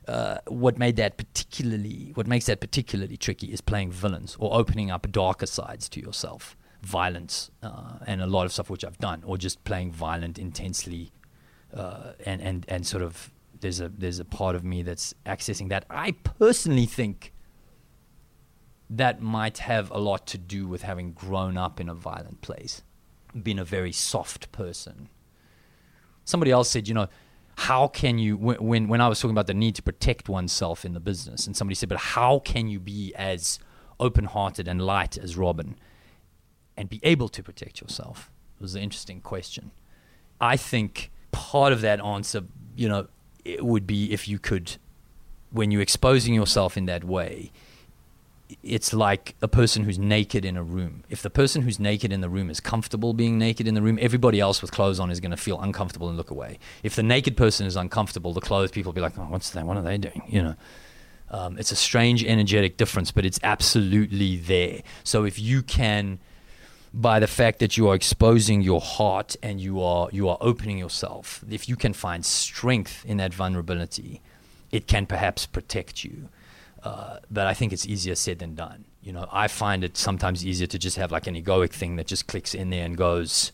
uh, 0.08 0.40
what 0.48 0.78
made 0.78 0.96
that 0.96 1.18
particularly, 1.18 2.12
what 2.16 2.26
makes 2.28 2.48
that 2.48 2.60
particularly 2.60 3.18
tricky 3.18 3.48
is 3.54 3.62
playing 3.62 3.92
villains 3.92 4.36
or 4.40 4.58
opening 4.58 4.90
up 4.90 5.10
darker 5.12 5.46
sides 5.46 5.88
to 5.90 6.02
yourself, 6.02 6.58
violence, 6.82 7.52
uh, 7.62 8.00
and 8.08 8.22
a 8.22 8.28
lot 8.28 8.46
of 8.46 8.54
stuff 8.54 8.70
which 8.70 8.86
I've 8.86 8.98
done, 8.98 9.24
or 9.26 9.38
just 9.38 9.64
playing 9.64 9.92
violent 9.92 10.38
intensely, 10.40 11.12
uh, 11.74 12.14
and 12.26 12.42
and 12.42 12.66
and 12.68 12.86
sort 12.86 13.04
of 13.04 13.32
there's 13.60 13.80
a 13.80 13.90
there's 13.90 14.20
a 14.20 14.26
part 14.26 14.56
of 14.56 14.64
me 14.64 14.84
that's 14.84 15.14
accessing 15.26 15.70
that. 15.70 15.86
I 15.90 16.12
personally 16.12 16.86
think 16.86 17.34
that 18.90 19.22
might 19.22 19.60
have 19.60 19.92
a 19.92 20.00
lot 20.00 20.26
to 20.28 20.38
do 20.38 20.68
with 20.68 20.82
having 20.82 21.12
grown 21.12 21.58
up 21.58 21.80
in 21.80 21.90
a 21.90 21.94
violent 21.94 22.42
place, 22.42 22.82
been 23.44 23.60
a 23.60 23.66
very 23.66 23.92
soft 23.92 24.52
person. 24.52 25.10
Somebody 26.26 26.52
else 26.52 26.70
said, 26.70 26.88
you 26.88 26.94
know 26.94 27.08
how 27.60 27.90
can 27.90 28.18
you 28.18 28.38
when 28.38 28.88
when 28.88 29.02
I 29.02 29.10
was 29.10 29.20
talking 29.20 29.36
about 29.36 29.48
the 29.48 29.54
need 29.54 29.76
to 29.76 29.84
protect 29.84 30.30
oneself 30.30 30.86
in 30.86 30.94
the 30.94 31.02
business 31.02 31.46
and 31.46 31.58
somebody 31.58 31.76
said 31.76 31.90
but 31.90 31.98
how 31.98 32.40
can 32.40 32.70
you 32.70 32.80
be 32.80 33.14
as 33.16 33.60
open-hearted 34.00 34.66
and 34.66 34.82
light 34.82 35.18
as 35.18 35.36
Robin 35.36 35.76
and 36.80 36.90
be 36.90 37.00
able 37.04 37.30
to 37.30 37.44
protect 37.44 37.82
yourself 37.82 38.32
it 38.60 38.62
was 38.62 38.76
an 38.76 38.82
interesting 38.82 39.22
question 39.22 39.72
I 40.42 40.58
think 40.58 41.12
part 41.32 41.74
of 41.74 41.82
that 41.82 42.00
answer 42.00 42.44
you 42.76 42.88
know 42.88 43.08
it 43.46 43.64
would 43.64 43.86
be 43.86 44.12
if 44.12 44.28
you 44.28 44.40
could 44.40 44.78
when 45.52 45.72
you're 45.72 45.82
exposing 45.82 46.34
yourself 46.34 46.78
in 46.78 46.86
that 46.86 47.04
way 47.04 47.52
it's 48.64 48.94
like 48.94 49.36
a 49.42 49.48
person 49.48 49.84
who's 49.84 50.00
naked 50.00 50.44
in 50.44 50.58
a 50.58 50.64
room. 50.64 51.04
If 51.10 51.22
the 51.22 51.30
person 51.30 51.62
who's 51.62 51.80
naked 51.80 52.12
in 52.12 52.22
the 52.22 52.30
room 52.30 52.50
is 52.50 52.60
comfortable 52.60 53.14
being 53.14 53.38
naked 53.38 53.68
in 53.68 53.76
the 53.76 53.82
room, 53.82 54.00
everybody 54.02 54.40
else 54.40 54.62
with 54.62 54.72
clothes 54.72 55.00
on 55.00 55.12
is 55.12 55.20
going 55.20 55.32
to 55.32 55.38
feel 55.38 55.62
uncomfortable 55.62 56.10
and 56.10 56.18
look 56.18 56.32
away. 56.32 56.58
If 56.82 56.96
the 56.96 57.04
naked 57.04 57.38
person 57.38 57.68
is 57.68 57.76
uncomfortable, 57.76 58.34
the 58.34 58.42
clothed 58.42 58.74
people 58.74 58.92
will 58.92 58.96
be 58.96 59.02
like, 59.02 59.18
"Oh, 59.18 59.24
what's 59.24 59.52
that? 59.52 59.66
What 59.66 59.78
are 59.78 59.84
they 59.84 59.98
doing?" 59.98 60.24
You 60.28 60.44
know. 60.44 60.56
Um, 61.32 61.60
it's 61.60 61.72
a 61.72 61.76
strange 61.76 62.26
energetic 62.26 62.76
difference, 62.76 63.12
but 63.12 63.24
it's 63.24 63.40
absolutely 63.44 64.38
there. 64.38 64.82
So 65.04 65.26
if 65.26 65.38
you 65.38 65.62
can, 65.62 66.18
by 66.94 67.20
the 67.20 67.28
fact 67.28 67.60
that 67.60 67.78
you 67.78 67.88
are 67.88 67.96
exposing 67.96 68.62
your 68.62 68.82
heart 68.82 69.36
and 69.44 69.62
you 69.62 69.82
are 69.82 70.10
you 70.12 70.28
are 70.28 70.38
opening 70.42 70.78
yourself, 70.78 71.44
if 71.50 71.70
you 71.70 71.76
can 71.76 71.94
find 71.94 72.26
strength 72.26 73.06
in 73.06 73.18
that 73.18 73.34
vulnerability, 73.34 74.22
it 74.72 74.88
can 74.88 75.06
perhaps 75.06 75.46
protect 75.46 76.04
you. 76.04 76.30
Uh, 76.84 77.18
but 77.30 77.46
I 77.46 77.54
think 77.54 77.74
it's 77.74 77.86
easier 77.86 78.16
said 78.16 78.40
than 78.40 78.56
done. 78.56 78.86
You 79.04 79.14
know, 79.14 79.28
I 79.32 79.48
find 79.48 79.84
it 79.84 79.98
sometimes 79.98 80.46
easier 80.46 80.68
to 80.68 80.80
just 80.80 80.98
have 80.98 81.12
like 81.12 81.28
an 81.28 81.36
egoic 81.36 81.72
thing 81.72 81.96
that 81.98 82.08
just 82.08 82.28
clicks 82.28 82.54
in 82.54 82.70
there 82.70 82.86
and 82.86 82.98
goes, 82.98 83.52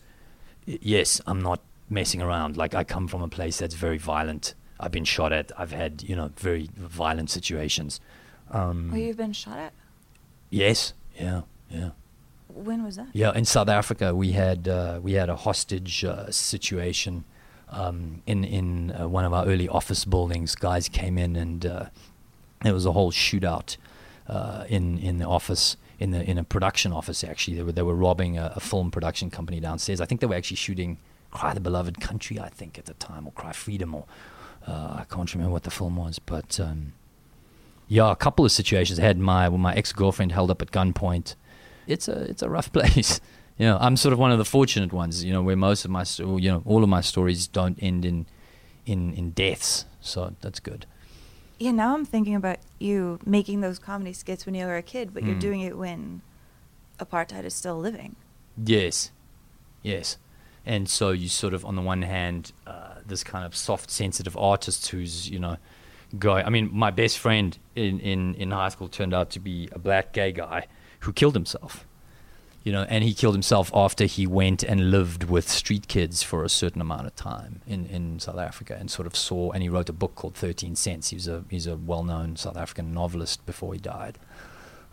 yes, 0.65 1.21
I'm 1.25 1.41
not 1.41 1.61
messing 1.89 2.21
around. 2.21 2.57
Like 2.57 2.75
I 2.75 2.83
come 2.83 3.07
from 3.07 3.21
a 3.21 3.27
place 3.27 3.57
that's 3.57 3.75
very 3.75 3.97
violent. 3.97 4.53
I've 4.79 4.91
been 4.91 5.05
shot 5.05 5.31
at. 5.31 5.51
I've 5.57 5.71
had, 5.71 6.03
you 6.03 6.15
know, 6.15 6.31
very 6.37 6.69
violent 6.75 7.29
situations. 7.29 7.99
Um, 8.51 8.91
oh, 8.93 8.97
you've 8.97 9.17
been 9.17 9.33
shot 9.33 9.57
at? 9.57 9.73
Yes. 10.49 10.93
Yeah. 11.15 11.41
Yeah. 11.69 11.91
When 12.55 12.83
was 12.83 12.95
that? 12.95 13.07
Yeah, 13.11 13.33
in 13.35 13.43
South 13.43 13.67
Africa, 13.67 14.15
we 14.15 14.31
had 14.31 14.67
uh, 14.67 14.99
we 15.03 15.13
had 15.13 15.29
a 15.29 15.35
hostage 15.35 16.05
uh, 16.05 16.31
situation 16.31 17.25
um, 17.69 18.21
in 18.25 18.45
in 18.45 18.91
uh, 18.91 19.09
one 19.09 19.25
of 19.25 19.33
our 19.33 19.45
early 19.45 19.67
office 19.67 20.05
buildings. 20.05 20.55
Guys 20.55 20.87
came 20.87 21.17
in 21.17 21.35
and 21.35 21.65
uh, 21.65 21.85
there 22.63 22.73
was 22.73 22.85
a 22.85 22.93
whole 22.93 23.11
shootout 23.11 23.75
uh, 24.29 24.63
in 24.69 24.97
in 24.99 25.17
the 25.17 25.25
office 25.25 25.75
in 25.99 26.11
the 26.11 26.23
in 26.23 26.37
a 26.37 26.45
production 26.45 26.93
office. 26.93 27.25
Actually, 27.25 27.57
they 27.57 27.63
were 27.63 27.71
they 27.73 27.81
were 27.81 27.95
robbing 27.95 28.37
a, 28.37 28.53
a, 28.55 28.61
film 28.61 28.89
production 28.89 29.29
company 29.29 29.59
downstairs. 29.59 29.99
I 29.99 30.05
think 30.05 30.21
they 30.21 30.27
were 30.27 30.35
actually 30.35 30.57
shooting 30.57 30.97
"Cry 31.31 31.53
the 31.53 31.59
Beloved 31.59 31.99
Country." 31.99 32.39
I 32.39 32.47
think 32.47 32.79
at 32.79 32.85
the 32.85 32.93
time, 32.93 33.27
or 33.27 33.31
"Cry 33.33 33.51
Freedom," 33.51 33.93
or 33.93 34.05
uh, 34.65 34.97
I 34.99 35.05
can't 35.09 35.31
remember 35.33 35.51
what 35.51 35.63
the 35.63 35.71
film 35.71 35.97
was, 35.97 36.19
but 36.19 36.57
um, 36.59 36.93
yeah, 37.87 38.11
a 38.11 38.15
couple 38.15 38.45
of 38.45 38.51
situations. 38.51 38.97
I 38.97 39.03
had 39.03 39.19
my 39.19 39.49
my 39.49 39.73
ex 39.73 39.91
girlfriend 39.91 40.31
held 40.31 40.51
up 40.51 40.61
at 40.61 40.71
gunpoint. 40.71 41.35
It's 41.87 42.07
a 42.07 42.21
it's 42.23 42.41
a 42.41 42.49
rough 42.49 42.71
place. 42.77 43.19
you 43.57 43.65
know, 43.65 43.77
I'm 43.79 43.97
sort 43.97 44.13
of 44.13 44.19
one 44.19 44.31
of 44.31 44.37
the 44.37 44.45
fortunate 44.45 44.93
ones. 44.93 45.23
You 45.23 45.33
know, 45.33 45.41
where 45.41 45.55
most 45.55 45.85
of 45.85 45.91
my 45.91 46.05
you 46.17 46.51
know 46.51 46.63
all 46.65 46.83
of 46.83 46.89
my 46.89 47.01
stories 47.01 47.47
don't 47.47 47.77
end 47.81 48.05
in 48.05 48.25
in 48.85 49.13
in 49.13 49.31
deaths. 49.31 49.85
So 50.01 50.35
that's 50.41 50.59
good 50.59 50.85
yeah, 51.57 51.71
now 51.71 51.93
I'm 51.93 52.05
thinking 52.05 52.35
about 52.35 52.57
you 52.79 53.19
making 53.25 53.61
those 53.61 53.79
comedy 53.79 54.13
skits 54.13 54.45
when 54.45 54.55
you 54.55 54.65
were 54.65 54.75
a 54.75 54.81
kid, 54.81 55.13
but 55.13 55.23
mm. 55.23 55.27
you're 55.27 55.39
doing 55.39 55.61
it 55.61 55.77
when 55.77 56.21
apartheid 56.99 57.45
is 57.45 57.53
still 57.53 57.79
living. 57.79 58.15
Yes, 58.61 59.11
yes. 59.81 60.17
And 60.65 60.89
so 60.89 61.11
you 61.11 61.29
sort 61.29 61.53
of, 61.53 61.63
on 61.63 61.75
the 61.75 61.81
one 61.81 62.01
hand, 62.01 62.51
uh, 62.65 62.95
this 63.05 63.23
kind 63.23 63.45
of 63.45 63.55
soft, 63.55 63.89
sensitive 63.91 64.35
artist 64.35 64.87
who's, 64.87 65.29
you 65.29 65.39
know, 65.39 65.57
guy. 66.17 66.41
I 66.41 66.49
mean, 66.49 66.69
my 66.73 66.91
best 66.91 67.19
friend 67.19 67.57
in, 67.75 67.99
in, 67.99 68.35
in 68.35 68.51
high 68.51 68.69
school 68.69 68.87
turned 68.87 69.13
out 69.13 69.29
to 69.31 69.39
be 69.39 69.69
a 69.71 69.79
black 69.79 70.11
gay 70.11 70.31
guy 70.31 70.67
who 71.05 71.13
killed 71.13 71.35
himself 71.35 71.85
you 72.65 72.71
know, 72.71 72.81
and 72.89 73.03
he 73.03 73.13
killed 73.13 73.35
himself 73.35 73.69
after 73.75 74.05
he 74.05 74.25
went 74.25 74.63
and 74.63 74.89
lived 74.89 75.25
with 75.25 75.47
street 75.47 75.87
kids 75.87 76.23
for 76.23 76.43
a 76.43 76.49
certain 76.49 76.81
amount 76.81 77.05
of 77.05 77.15
time 77.15 77.61
in, 77.67 77.85
in 77.85 78.19
South 78.19 78.39
Africa 78.39 78.75
and 78.77 78.89
sort 78.89 79.05
of 79.05 79.15
saw, 79.15 79.51
and 79.51 79.61
he 79.61 79.69
wrote 79.69 79.87
a 79.87 79.93
book 79.93 80.15
called 80.15 80.33
13 80.33 80.75
Cents. 80.75 81.09
He 81.09 81.15
was 81.15 81.27
a, 81.27 81.45
he's 81.47 81.67
a 81.67 81.77
well 81.77 82.03
known 82.03 82.35
South 82.35 82.57
African 82.57 82.91
novelist 82.91 83.45
before 83.45 83.73
he 83.75 83.79
died. 83.79 84.17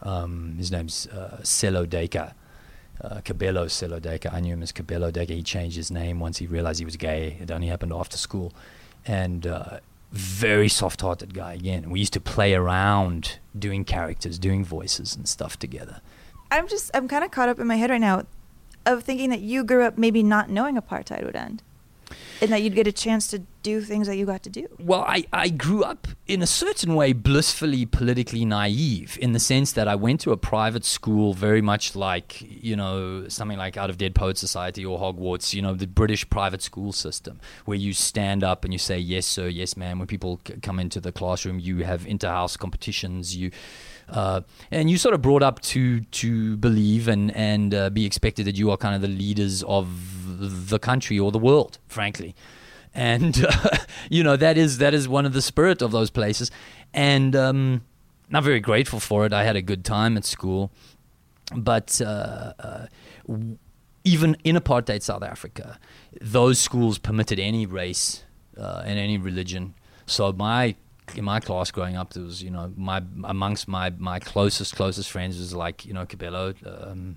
Um, 0.02 0.56
his 0.58 0.70
name's 0.70 1.06
uh, 1.06 1.38
Sello 1.42 1.86
Duiker, 1.86 2.34
uh, 3.00 3.22
Kabelo 3.24 3.64
Sello 3.70 3.98
Duiker. 3.98 4.30
I 4.30 4.40
knew 4.40 4.52
him 4.52 4.62
as 4.62 4.70
Kabelo 4.70 5.10
Duiker. 5.10 5.30
He 5.30 5.42
changed 5.42 5.76
his 5.76 5.90
name 5.90 6.20
once 6.20 6.36
he 6.36 6.46
realized 6.46 6.78
he 6.78 6.84
was 6.84 6.98
gay. 6.98 7.38
It 7.40 7.50
only 7.50 7.68
happened 7.68 7.94
after 7.94 8.18
school. 8.18 8.52
And 9.06 9.46
uh, 9.46 9.80
very 10.12 10.68
soft 10.68 11.00
hearted 11.00 11.34
guy 11.34 11.54
again. 11.54 11.90
We 11.90 12.00
used 12.00 12.12
to 12.12 12.20
play 12.20 12.54
around 12.54 13.38
doing 13.58 13.84
characters, 13.84 14.38
doing 14.38 14.64
voices 14.64 15.16
and 15.16 15.26
stuff 15.26 15.58
together. 15.58 16.00
I'm 16.50 16.68
just 16.68 16.90
I'm 16.94 17.08
kind 17.08 17.24
of 17.24 17.30
caught 17.30 17.48
up 17.48 17.58
in 17.58 17.66
my 17.66 17.76
head 17.76 17.90
right 17.90 18.00
now 18.00 18.24
of 18.84 19.04
thinking 19.04 19.30
that 19.30 19.40
you 19.40 19.64
grew 19.64 19.84
up 19.84 19.96
maybe 19.96 20.22
not 20.22 20.50
knowing 20.50 20.76
apartheid 20.76 21.24
would 21.24 21.36
end. 21.36 21.62
And 22.42 22.52
that 22.52 22.60
you'd 22.60 22.74
get 22.74 22.88
a 22.88 22.92
chance 22.92 23.28
to 23.28 23.38
do 23.62 23.80
things 23.80 24.08
that 24.08 24.16
you 24.16 24.26
got 24.26 24.42
to 24.42 24.50
do. 24.50 24.66
Well, 24.80 25.04
I, 25.06 25.24
I 25.32 25.48
grew 25.48 25.84
up 25.84 26.08
in 26.26 26.42
a 26.42 26.46
certain 26.46 26.96
way 26.96 27.12
blissfully 27.12 27.86
politically 27.86 28.44
naive 28.44 29.16
in 29.22 29.30
the 29.32 29.38
sense 29.38 29.70
that 29.72 29.86
I 29.86 29.94
went 29.94 30.20
to 30.22 30.32
a 30.32 30.36
private 30.36 30.84
school 30.84 31.34
very 31.34 31.62
much 31.62 31.94
like, 31.94 32.42
you 32.42 32.74
know, 32.74 33.28
something 33.28 33.58
like 33.58 33.76
Out 33.76 33.90
of 33.90 33.96
Dead 33.96 34.16
Poet 34.16 34.38
Society 34.38 34.84
or 34.84 34.98
Hogwarts, 34.98 35.54
you 35.54 35.62
know, 35.62 35.74
the 35.74 35.86
British 35.86 36.28
private 36.28 36.62
school 36.62 36.90
system 36.90 37.38
where 37.64 37.78
you 37.78 37.92
stand 37.92 38.42
up 38.42 38.64
and 38.64 38.72
you 38.72 38.78
say, 38.78 38.98
yes, 38.98 39.24
sir, 39.24 39.46
yes, 39.46 39.76
ma'am. 39.76 40.00
When 40.00 40.08
people 40.08 40.40
c- 40.44 40.54
come 40.60 40.80
into 40.80 41.00
the 41.00 41.12
classroom, 41.12 41.60
you 41.60 41.84
have 41.84 42.04
inter-house 42.06 42.56
competitions, 42.56 43.36
you 43.36 43.52
uh, 44.08 44.42
and 44.70 44.90
you 44.90 44.98
sort 44.98 45.14
of 45.14 45.22
brought 45.22 45.42
up 45.42 45.60
to 45.60 46.00
to 46.00 46.56
believe 46.56 47.08
and 47.08 47.34
and 47.36 47.74
uh, 47.74 47.90
be 47.90 48.04
expected 48.04 48.46
that 48.46 48.56
you 48.56 48.70
are 48.70 48.76
kind 48.76 48.94
of 48.94 49.00
the 49.00 49.08
leaders 49.08 49.62
of 49.64 49.88
the 50.68 50.78
country 50.78 51.18
or 51.18 51.30
the 51.30 51.38
world, 51.38 51.78
frankly. 51.88 52.34
And 52.94 53.44
uh, 53.48 53.76
you 54.10 54.22
know 54.22 54.36
that 54.36 54.58
is 54.58 54.78
that 54.78 54.94
is 54.94 55.08
one 55.08 55.26
of 55.26 55.32
the 55.32 55.42
spirit 55.42 55.82
of 55.82 55.92
those 55.92 56.10
places, 56.10 56.50
and 56.92 57.34
um, 57.34 57.82
I'm 58.32 58.44
very 58.44 58.60
grateful 58.60 59.00
for 59.00 59.24
it. 59.26 59.32
I 59.32 59.44
had 59.44 59.56
a 59.56 59.62
good 59.62 59.84
time 59.84 60.16
at 60.16 60.24
school, 60.24 60.70
but 61.54 62.00
uh, 62.04 62.52
uh, 62.58 62.86
even 64.04 64.36
in 64.44 64.56
apartheid 64.56 65.02
South 65.02 65.22
Africa, 65.22 65.78
those 66.20 66.58
schools 66.58 66.98
permitted 66.98 67.38
any 67.38 67.66
race 67.66 68.24
and 68.56 68.98
any 68.98 69.16
religion. 69.16 69.74
So 70.06 70.32
my 70.32 70.74
in 71.16 71.24
my 71.24 71.40
class 71.40 71.70
growing 71.70 71.96
up, 71.96 72.12
there 72.12 72.22
was 72.22 72.42
you 72.42 72.50
know 72.50 72.72
my 72.76 73.02
amongst 73.24 73.68
my 73.68 73.90
my 73.90 74.18
closest 74.18 74.76
closest 74.76 75.10
friends 75.10 75.38
was 75.38 75.54
like 75.54 75.84
you 75.84 75.92
know 75.92 76.06
Kabelo, 76.06 76.54
um, 76.90 77.16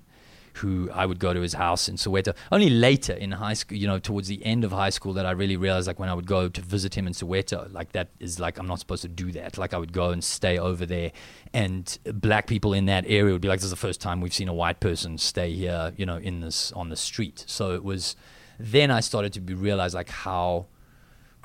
who 0.54 0.90
I 0.92 1.06
would 1.06 1.18
go 1.18 1.32
to 1.34 1.40
his 1.40 1.54
house 1.54 1.88
in 1.88 1.96
Soweto. 1.96 2.34
Only 2.50 2.70
later 2.70 3.12
in 3.12 3.32
high 3.32 3.54
school, 3.54 3.76
you 3.76 3.86
know, 3.86 3.98
towards 3.98 4.28
the 4.28 4.44
end 4.44 4.64
of 4.64 4.72
high 4.72 4.90
school, 4.90 5.12
that 5.14 5.26
I 5.26 5.32
really 5.32 5.56
realized 5.56 5.86
like 5.86 5.98
when 5.98 6.08
I 6.08 6.14
would 6.14 6.26
go 6.26 6.48
to 6.48 6.60
visit 6.60 6.96
him 6.96 7.06
in 7.06 7.12
Soweto, 7.12 7.72
like 7.72 7.92
that 7.92 8.08
is 8.20 8.40
like 8.40 8.58
I'm 8.58 8.66
not 8.66 8.78
supposed 8.78 9.02
to 9.02 9.08
do 9.08 9.32
that. 9.32 9.58
Like 9.58 9.74
I 9.74 9.78
would 9.78 9.92
go 9.92 10.10
and 10.10 10.22
stay 10.22 10.58
over 10.58 10.86
there, 10.86 11.12
and 11.52 11.98
black 12.14 12.46
people 12.46 12.72
in 12.72 12.86
that 12.86 13.04
area 13.06 13.32
would 13.32 13.42
be 13.42 13.48
like, 13.48 13.58
"This 13.58 13.64
is 13.64 13.70
the 13.70 13.76
first 13.76 14.00
time 14.00 14.20
we've 14.20 14.34
seen 14.34 14.48
a 14.48 14.54
white 14.54 14.80
person 14.80 15.18
stay 15.18 15.52
here," 15.52 15.92
you 15.96 16.06
know, 16.06 16.16
in 16.16 16.40
this 16.40 16.72
on 16.72 16.88
the 16.88 16.96
street. 16.96 17.44
So 17.46 17.72
it 17.72 17.84
was. 17.84 18.16
Then 18.58 18.90
I 18.90 19.00
started 19.00 19.34
to 19.34 19.40
be 19.40 19.52
realize 19.52 19.94
like 19.94 20.08
how 20.08 20.64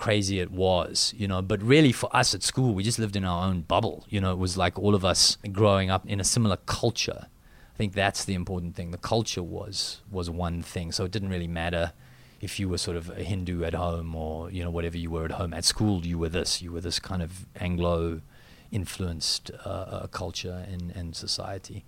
crazy 0.01 0.39
it 0.39 0.51
was, 0.51 1.13
you 1.15 1.27
know. 1.27 1.41
But 1.41 1.61
really, 1.61 1.91
for 1.91 2.13
us 2.15 2.33
at 2.33 2.43
school, 2.43 2.73
we 2.73 2.83
just 2.83 2.99
lived 2.99 3.15
in 3.15 3.23
our 3.23 3.47
own 3.47 3.61
bubble. 3.61 4.05
You 4.09 4.19
know, 4.19 4.31
it 4.33 4.39
was 4.39 4.57
like 4.57 4.77
all 4.77 4.95
of 4.95 5.05
us 5.05 5.37
growing 5.51 5.89
up 5.89 6.05
in 6.07 6.19
a 6.19 6.23
similar 6.23 6.57
culture. 6.65 7.27
I 7.73 7.77
think 7.77 7.93
that's 7.93 8.25
the 8.25 8.33
important 8.33 8.75
thing. 8.75 8.91
The 8.91 8.97
culture 8.97 9.43
was 9.43 10.01
was 10.11 10.29
one 10.29 10.63
thing, 10.63 10.91
so 10.91 11.05
it 11.05 11.11
didn't 11.11 11.29
really 11.29 11.47
matter 11.47 11.93
if 12.41 12.59
you 12.59 12.67
were 12.67 12.79
sort 12.79 12.97
of 12.97 13.11
a 13.11 13.23
Hindu 13.23 13.63
at 13.63 13.75
home 13.75 14.15
or 14.15 14.49
you 14.49 14.63
know 14.63 14.71
whatever 14.71 14.97
you 14.97 15.11
were 15.11 15.25
at 15.25 15.31
home 15.33 15.53
at 15.53 15.63
school 15.63 16.03
you 16.03 16.17
were 16.17 16.29
this 16.29 16.59
you 16.59 16.71
were 16.71 16.81
this 16.81 16.99
kind 16.99 17.21
of 17.21 17.45
Anglo 17.55 18.21
influenced 18.71 19.51
uh, 19.63 19.69
uh, 19.69 20.07
culture 20.07 20.65
and, 20.71 20.91
and 20.95 21.15
society. 21.15 21.85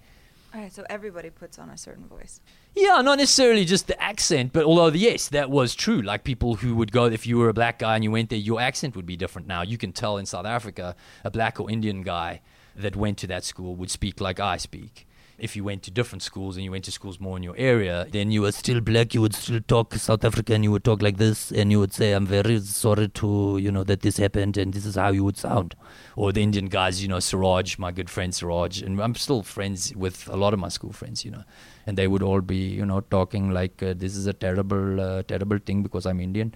Right, 0.54 0.72
so 0.72 0.86
everybody 0.88 1.32
puts 1.32 1.58
on 1.58 1.70
a 1.70 1.78
certain 1.78 2.06
voice. 2.06 2.39
Yeah, 2.76 3.02
not 3.02 3.18
necessarily 3.18 3.66
just 3.66 3.88
the 3.88 4.00
accent, 4.02 4.54
but 4.54 4.66
although 4.66 4.89
yes, 4.89 5.30
that 5.30 5.50
was 5.50 5.74
true. 5.74 6.02
Like 6.02 6.24
people 6.24 6.56
who 6.56 6.76
would 6.76 6.92
go, 6.92 7.06
if 7.06 7.26
you 7.26 7.39
were 7.39 7.50
a 7.50 7.54
black 7.54 7.80
guy 7.80 7.96
and 7.96 8.04
you 8.04 8.12
went 8.12 8.30
there, 8.30 8.38
your 8.38 8.62
accent 8.62 8.96
would 8.96 9.08
be 9.08 9.16
different. 9.16 9.48
Now 9.48 9.63
you 9.63 9.80
can 9.80 9.92
tell 9.92 10.18
in 10.18 10.28
South 10.28 10.46
Africa, 10.46 10.96
a 11.24 11.32
black 11.32 11.60
or 11.60 11.72
Indian 11.72 12.04
guy 12.04 12.42
that 12.76 12.96
went 12.96 13.18
to 13.20 13.28
that 13.28 13.44
school 13.44 13.76
would 13.76 13.89
speak 13.89 14.22
like 14.22 14.39
I 14.39 14.58
speak 14.58 15.08
if 15.38 15.56
you 15.56 15.63
went 15.63 15.84
to 15.84 15.91
different 15.91 16.22
schools 16.22 16.56
and 16.56 16.63
you 16.63 16.72
went 16.72 16.86
to 16.86 16.91
schools 16.91 17.19
more 17.19 17.38
in 17.38 17.43
your 17.43 17.56
area, 17.58 18.08
then 18.12 18.32
you 18.32 18.41
were 18.41 18.52
still 18.52 18.82
black, 18.82 19.13
you 19.13 19.22
would 19.22 19.34
still 19.34 19.60
talk 19.67 19.93
South 19.96 20.24
African, 20.24 20.63
you 20.63 20.72
would 20.72 20.84
talk 20.84 21.02
like 21.02 21.17
this, 21.17 21.52
and 21.52 21.72
you 21.72 21.80
would 21.80 21.93
say, 21.93 22.12
I'm 22.12 22.26
very 22.26 22.60
sorry 22.60 23.08
to, 23.10 23.58
you 23.60 23.72
know, 23.72 23.84
that 23.84 24.02
this 24.02 24.17
happened, 24.17 24.58
and 24.58 24.74
this 24.74 24.86
is 24.86 24.96
how 24.96 25.12
you 25.12 25.24
would 25.24 25.38
sound. 25.38 25.76
Or 26.15 26.32
the 26.32 26.43
Indian 26.43 26.67
guys, 26.67 27.02
you 27.02 27.08
know, 27.08 27.19
Siraj, 27.19 27.78
my 27.78 27.91
good 27.91 28.10
friend 28.10 28.34
Siraj, 28.34 28.82
and 28.82 29.02
I'm 29.02 29.15
still 29.15 29.43
friends 29.43 29.93
with 29.96 30.28
a 30.30 30.36
lot 30.36 30.54
of 30.54 30.60
my 30.60 30.69
school 30.69 30.91
friends, 30.91 31.26
you 31.26 31.32
know, 31.32 31.43
and 31.86 31.98
they 31.98 32.08
would 32.08 32.22
all 32.22 32.41
be, 32.41 32.58
you 32.58 32.86
know, 32.86 33.02
talking 33.02 33.52
like, 33.52 33.82
uh, 33.82 33.93
this 33.98 34.15
is 34.15 34.28
a 34.28 34.34
terrible, 34.34 35.02
uh, 35.02 35.24
terrible 35.24 35.58
thing 35.58 35.84
because 35.84 36.06
I'm 36.06 36.19
Indian, 36.19 36.54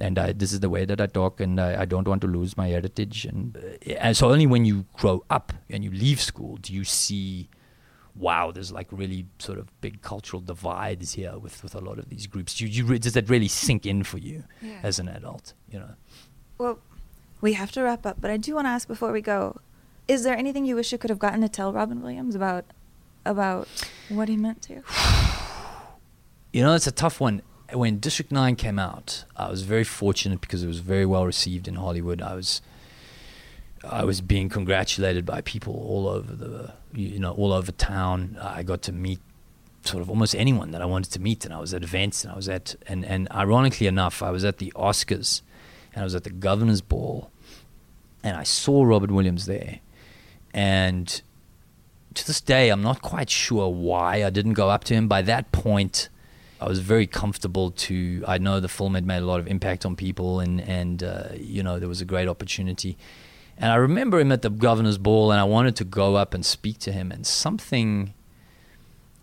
and 0.00 0.18
I, 0.18 0.32
this 0.32 0.52
is 0.52 0.60
the 0.60 0.70
way 0.70 0.84
that 0.84 1.00
I 1.00 1.06
talk, 1.06 1.40
and 1.40 1.60
I, 1.60 1.82
I 1.82 1.84
don't 1.84 2.06
want 2.06 2.20
to 2.22 2.28
lose 2.28 2.56
my 2.56 2.68
heritage. 2.68 3.24
And, 3.24 3.56
uh, 3.56 3.92
and 3.98 4.16
so 4.16 4.30
only 4.30 4.46
when 4.46 4.64
you 4.64 4.86
grow 4.94 5.24
up 5.28 5.52
and 5.68 5.82
you 5.84 5.90
leave 5.90 6.20
school 6.20 6.56
do 6.56 6.72
you 6.72 6.84
see 6.84 7.48
wow, 8.14 8.50
there's 8.50 8.72
like 8.72 8.88
really 8.90 9.26
sort 9.38 9.58
of 9.58 9.68
big 9.80 10.02
cultural 10.02 10.40
divides 10.40 11.12
here 11.14 11.38
with, 11.38 11.62
with 11.62 11.74
a 11.74 11.80
lot 11.80 11.98
of 11.98 12.08
these 12.08 12.26
groups. 12.26 12.60
You, 12.60 12.68
you 12.68 12.84
re- 12.84 12.98
does 12.98 13.14
that 13.14 13.28
really 13.28 13.48
sink 13.48 13.86
in 13.86 14.04
for 14.04 14.18
you 14.18 14.44
yeah. 14.60 14.80
as 14.82 14.98
an 14.98 15.08
adult? 15.08 15.54
You 15.70 15.80
know. 15.80 15.94
Well, 16.58 16.78
we 17.40 17.54
have 17.54 17.72
to 17.72 17.82
wrap 17.82 18.04
up, 18.04 18.20
but 18.20 18.30
I 18.30 18.36
do 18.36 18.54
want 18.54 18.66
to 18.66 18.70
ask 18.70 18.88
before 18.88 19.12
we 19.12 19.20
go: 19.20 19.60
Is 20.08 20.22
there 20.24 20.36
anything 20.36 20.64
you 20.64 20.76
wish 20.76 20.92
you 20.92 20.98
could 20.98 21.10
have 21.10 21.18
gotten 21.18 21.40
to 21.40 21.48
tell 21.48 21.72
Robin 21.72 22.02
Williams 22.02 22.34
about 22.34 22.64
about 23.24 23.68
what 24.08 24.28
he 24.28 24.36
meant 24.36 24.62
to 24.62 24.74
you? 24.74 24.84
You 26.52 26.64
know, 26.64 26.74
it's 26.74 26.88
a 26.88 26.90
tough 26.90 27.20
one. 27.20 27.42
When 27.72 28.00
District 28.00 28.32
Nine 28.32 28.56
came 28.56 28.76
out, 28.76 29.24
I 29.36 29.48
was 29.48 29.62
very 29.62 29.84
fortunate 29.84 30.40
because 30.40 30.64
it 30.64 30.66
was 30.66 30.80
very 30.80 31.06
well 31.06 31.24
received 31.24 31.68
in 31.68 31.76
Hollywood. 31.76 32.20
I 32.20 32.34
was 32.34 32.60
I 33.84 34.04
was 34.04 34.20
being 34.20 34.48
congratulated 34.48 35.24
by 35.24 35.40
people 35.40 35.74
all 35.74 36.08
over 36.08 36.34
the 36.34 36.72
you 36.92 37.18
know 37.18 37.32
all 37.32 37.52
over 37.52 37.72
town. 37.72 38.38
I 38.40 38.62
got 38.62 38.82
to 38.82 38.92
meet 38.92 39.20
sort 39.84 40.02
of 40.02 40.10
almost 40.10 40.34
anyone 40.34 40.72
that 40.72 40.82
I 40.82 40.84
wanted 40.84 41.12
to 41.12 41.20
meet, 41.20 41.44
and 41.44 41.54
I 41.54 41.58
was 41.58 41.72
at 41.72 41.82
events, 41.82 42.24
and 42.24 42.32
I 42.32 42.36
was 42.36 42.48
at 42.48 42.74
and 42.86 43.04
and 43.04 43.28
ironically 43.30 43.86
enough, 43.86 44.22
I 44.22 44.30
was 44.30 44.44
at 44.44 44.58
the 44.58 44.72
Oscars, 44.76 45.42
and 45.94 46.02
I 46.02 46.04
was 46.04 46.14
at 46.14 46.24
the 46.24 46.30
Governor's 46.30 46.82
Ball, 46.82 47.30
and 48.22 48.36
I 48.36 48.42
saw 48.42 48.84
Robin 48.84 49.14
Williams 49.14 49.46
there, 49.46 49.80
and 50.52 51.22
to 52.12 52.26
this 52.26 52.40
day, 52.40 52.70
I'm 52.70 52.82
not 52.82 53.02
quite 53.02 53.30
sure 53.30 53.68
why 53.68 54.24
I 54.24 54.30
didn't 54.30 54.54
go 54.54 54.68
up 54.68 54.84
to 54.84 54.94
him. 54.94 55.08
By 55.08 55.22
that 55.22 55.52
point. 55.52 56.08
I 56.62 56.68
was 56.68 56.80
very 56.80 57.06
comfortable 57.06 57.70
to. 57.70 58.22
I 58.28 58.36
know 58.36 58.60
the 58.60 58.68
film 58.68 58.94
had 58.94 59.06
made 59.06 59.22
a 59.22 59.24
lot 59.24 59.40
of 59.40 59.48
impact 59.48 59.86
on 59.86 59.96
people, 59.96 60.40
and 60.40 60.60
and 60.60 61.02
uh, 61.02 61.28
you 61.34 61.62
know 61.62 61.78
there 61.78 61.88
was 61.88 62.02
a 62.02 62.04
great 62.04 62.28
opportunity. 62.28 62.98
And 63.60 63.70
I 63.70 63.76
remember 63.76 64.18
him 64.18 64.32
at 64.32 64.40
the 64.40 64.48
governor's 64.48 64.96
ball, 64.96 65.30
and 65.30 65.38
I 65.38 65.44
wanted 65.44 65.76
to 65.76 65.84
go 65.84 66.16
up 66.16 66.32
and 66.32 66.44
speak 66.44 66.78
to 66.78 66.92
him, 66.92 67.12
and 67.12 67.26
something, 67.26 68.14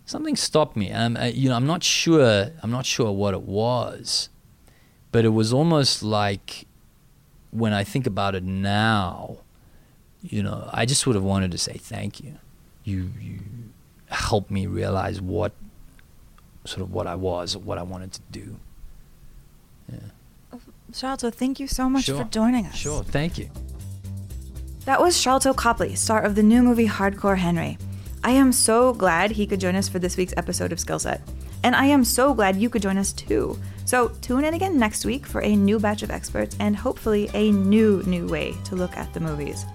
something 0.06 0.36
stopped 0.36 0.76
me. 0.76 0.88
And 0.88 1.18
I'm, 1.18 1.34
you 1.34 1.48
know, 1.48 1.56
I'm 1.56 1.66
not 1.66 1.82
sure. 1.82 2.50
I'm 2.62 2.70
not 2.70 2.86
sure 2.86 3.10
what 3.10 3.34
it 3.34 3.42
was, 3.42 4.28
but 5.10 5.24
it 5.24 5.30
was 5.30 5.52
almost 5.52 6.04
like 6.04 6.66
when 7.50 7.72
I 7.72 7.82
think 7.82 8.06
about 8.06 8.36
it 8.36 8.44
now, 8.44 9.38
you 10.22 10.42
know, 10.42 10.70
I 10.72 10.86
just 10.86 11.06
would 11.06 11.16
have 11.16 11.24
wanted 11.24 11.50
to 11.50 11.58
say 11.58 11.72
thank 11.72 12.20
you. 12.20 12.34
You, 12.84 13.10
you 13.20 13.40
helped 14.08 14.50
me 14.50 14.66
realize 14.66 15.20
what, 15.20 15.52
sort 16.64 16.82
of 16.82 16.92
what 16.92 17.06
I 17.06 17.16
was, 17.16 17.56
what 17.56 17.78
I 17.78 17.82
wanted 17.82 18.12
to 18.12 18.20
do. 18.30 18.56
Yeah. 19.90 19.98
Thank 20.92 21.60
you 21.60 21.66
so 21.66 21.88
much 21.88 22.04
sure. 22.04 22.18
for 22.18 22.24
joining 22.30 22.66
us. 22.66 22.76
Sure, 22.76 23.02
thank 23.02 23.38
you. 23.38 23.50
That 24.88 25.02
was 25.02 25.14
Sharlto 25.14 25.54
Copley, 25.54 25.94
star 25.96 26.22
of 26.22 26.34
the 26.34 26.42
new 26.42 26.62
movie 26.62 26.88
Hardcore 26.88 27.36
Henry. 27.36 27.76
I 28.24 28.30
am 28.30 28.52
so 28.52 28.94
glad 28.94 29.30
he 29.30 29.46
could 29.46 29.60
join 29.60 29.74
us 29.76 29.86
for 29.86 29.98
this 29.98 30.16
week's 30.16 30.32
episode 30.38 30.72
of 30.72 30.78
Skillset. 30.78 31.20
And 31.62 31.76
I 31.76 31.84
am 31.84 32.02
so 32.04 32.32
glad 32.32 32.56
you 32.56 32.70
could 32.70 32.80
join 32.80 32.96
us 32.96 33.12
too. 33.12 33.58
So 33.84 34.08
tune 34.22 34.46
in 34.46 34.54
again 34.54 34.78
next 34.78 35.04
week 35.04 35.26
for 35.26 35.42
a 35.42 35.54
new 35.54 35.78
batch 35.78 36.02
of 36.02 36.10
experts 36.10 36.56
and 36.58 36.74
hopefully 36.74 37.28
a 37.34 37.52
new, 37.52 38.02
new 38.06 38.26
way 38.28 38.54
to 38.64 38.76
look 38.76 38.96
at 38.96 39.12
the 39.12 39.20
movies. 39.20 39.66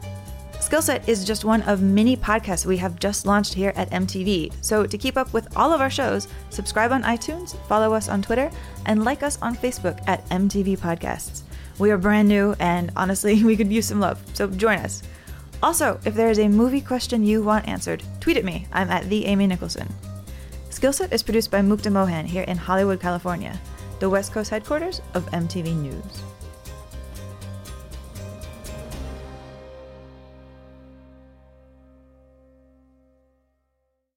Skillset 0.53 1.07
is 1.07 1.23
just 1.23 1.45
one 1.45 1.61
of 1.61 1.83
many 1.83 2.17
podcasts 2.17 2.65
we 2.65 2.77
have 2.77 2.97
just 2.97 3.27
launched 3.27 3.53
here 3.53 3.71
at 3.75 3.91
MTV. 3.91 4.51
So 4.61 4.87
to 4.87 4.97
keep 4.97 5.15
up 5.15 5.31
with 5.31 5.47
all 5.55 5.71
of 5.71 5.79
our 5.79 5.91
shows, 5.91 6.27
subscribe 6.49 6.91
on 6.91 7.03
iTunes, 7.03 7.55
follow 7.67 7.93
us 7.93 8.09
on 8.09 8.23
Twitter, 8.23 8.49
and 8.87 9.05
like 9.05 9.21
us 9.21 9.37
on 9.43 9.55
Facebook 9.55 9.99
at 10.07 10.27
MTV 10.29 10.79
Podcasts. 10.79 11.42
We 11.83 11.91
are 11.91 11.97
brand 11.97 12.29
new, 12.29 12.55
and 12.59 12.93
honestly, 12.95 13.43
we 13.49 13.57
could 13.57 13.69
use 13.69 13.87
some 13.87 13.99
love, 13.99 14.17
so 14.33 14.47
join 14.47 14.79
us. 14.79 15.03
Also, 15.61 15.99
if 16.05 16.15
there 16.15 16.29
is 16.29 16.39
a 16.39 16.47
movie 16.47 16.79
question 16.79 17.25
you 17.25 17.43
want 17.43 17.67
answered, 17.67 18.01
tweet 18.21 18.37
at 18.37 18.45
me. 18.45 18.67
I'm 18.71 18.89
at 18.89 19.09
the 19.09 19.25
Amy 19.25 19.47
Nicholson. 19.47 19.93
Skillset 20.69 21.11
is 21.11 21.23
produced 21.23 21.51
by 21.51 21.59
Mukta 21.59 21.91
Mohan 21.91 22.25
here 22.25 22.43
in 22.43 22.55
Hollywood, 22.55 23.01
California, 23.01 23.59
the 23.99 24.09
West 24.09 24.31
Coast 24.31 24.49
headquarters 24.49 25.01
of 25.13 25.29
MTV 25.31 25.75
News. 25.75 26.23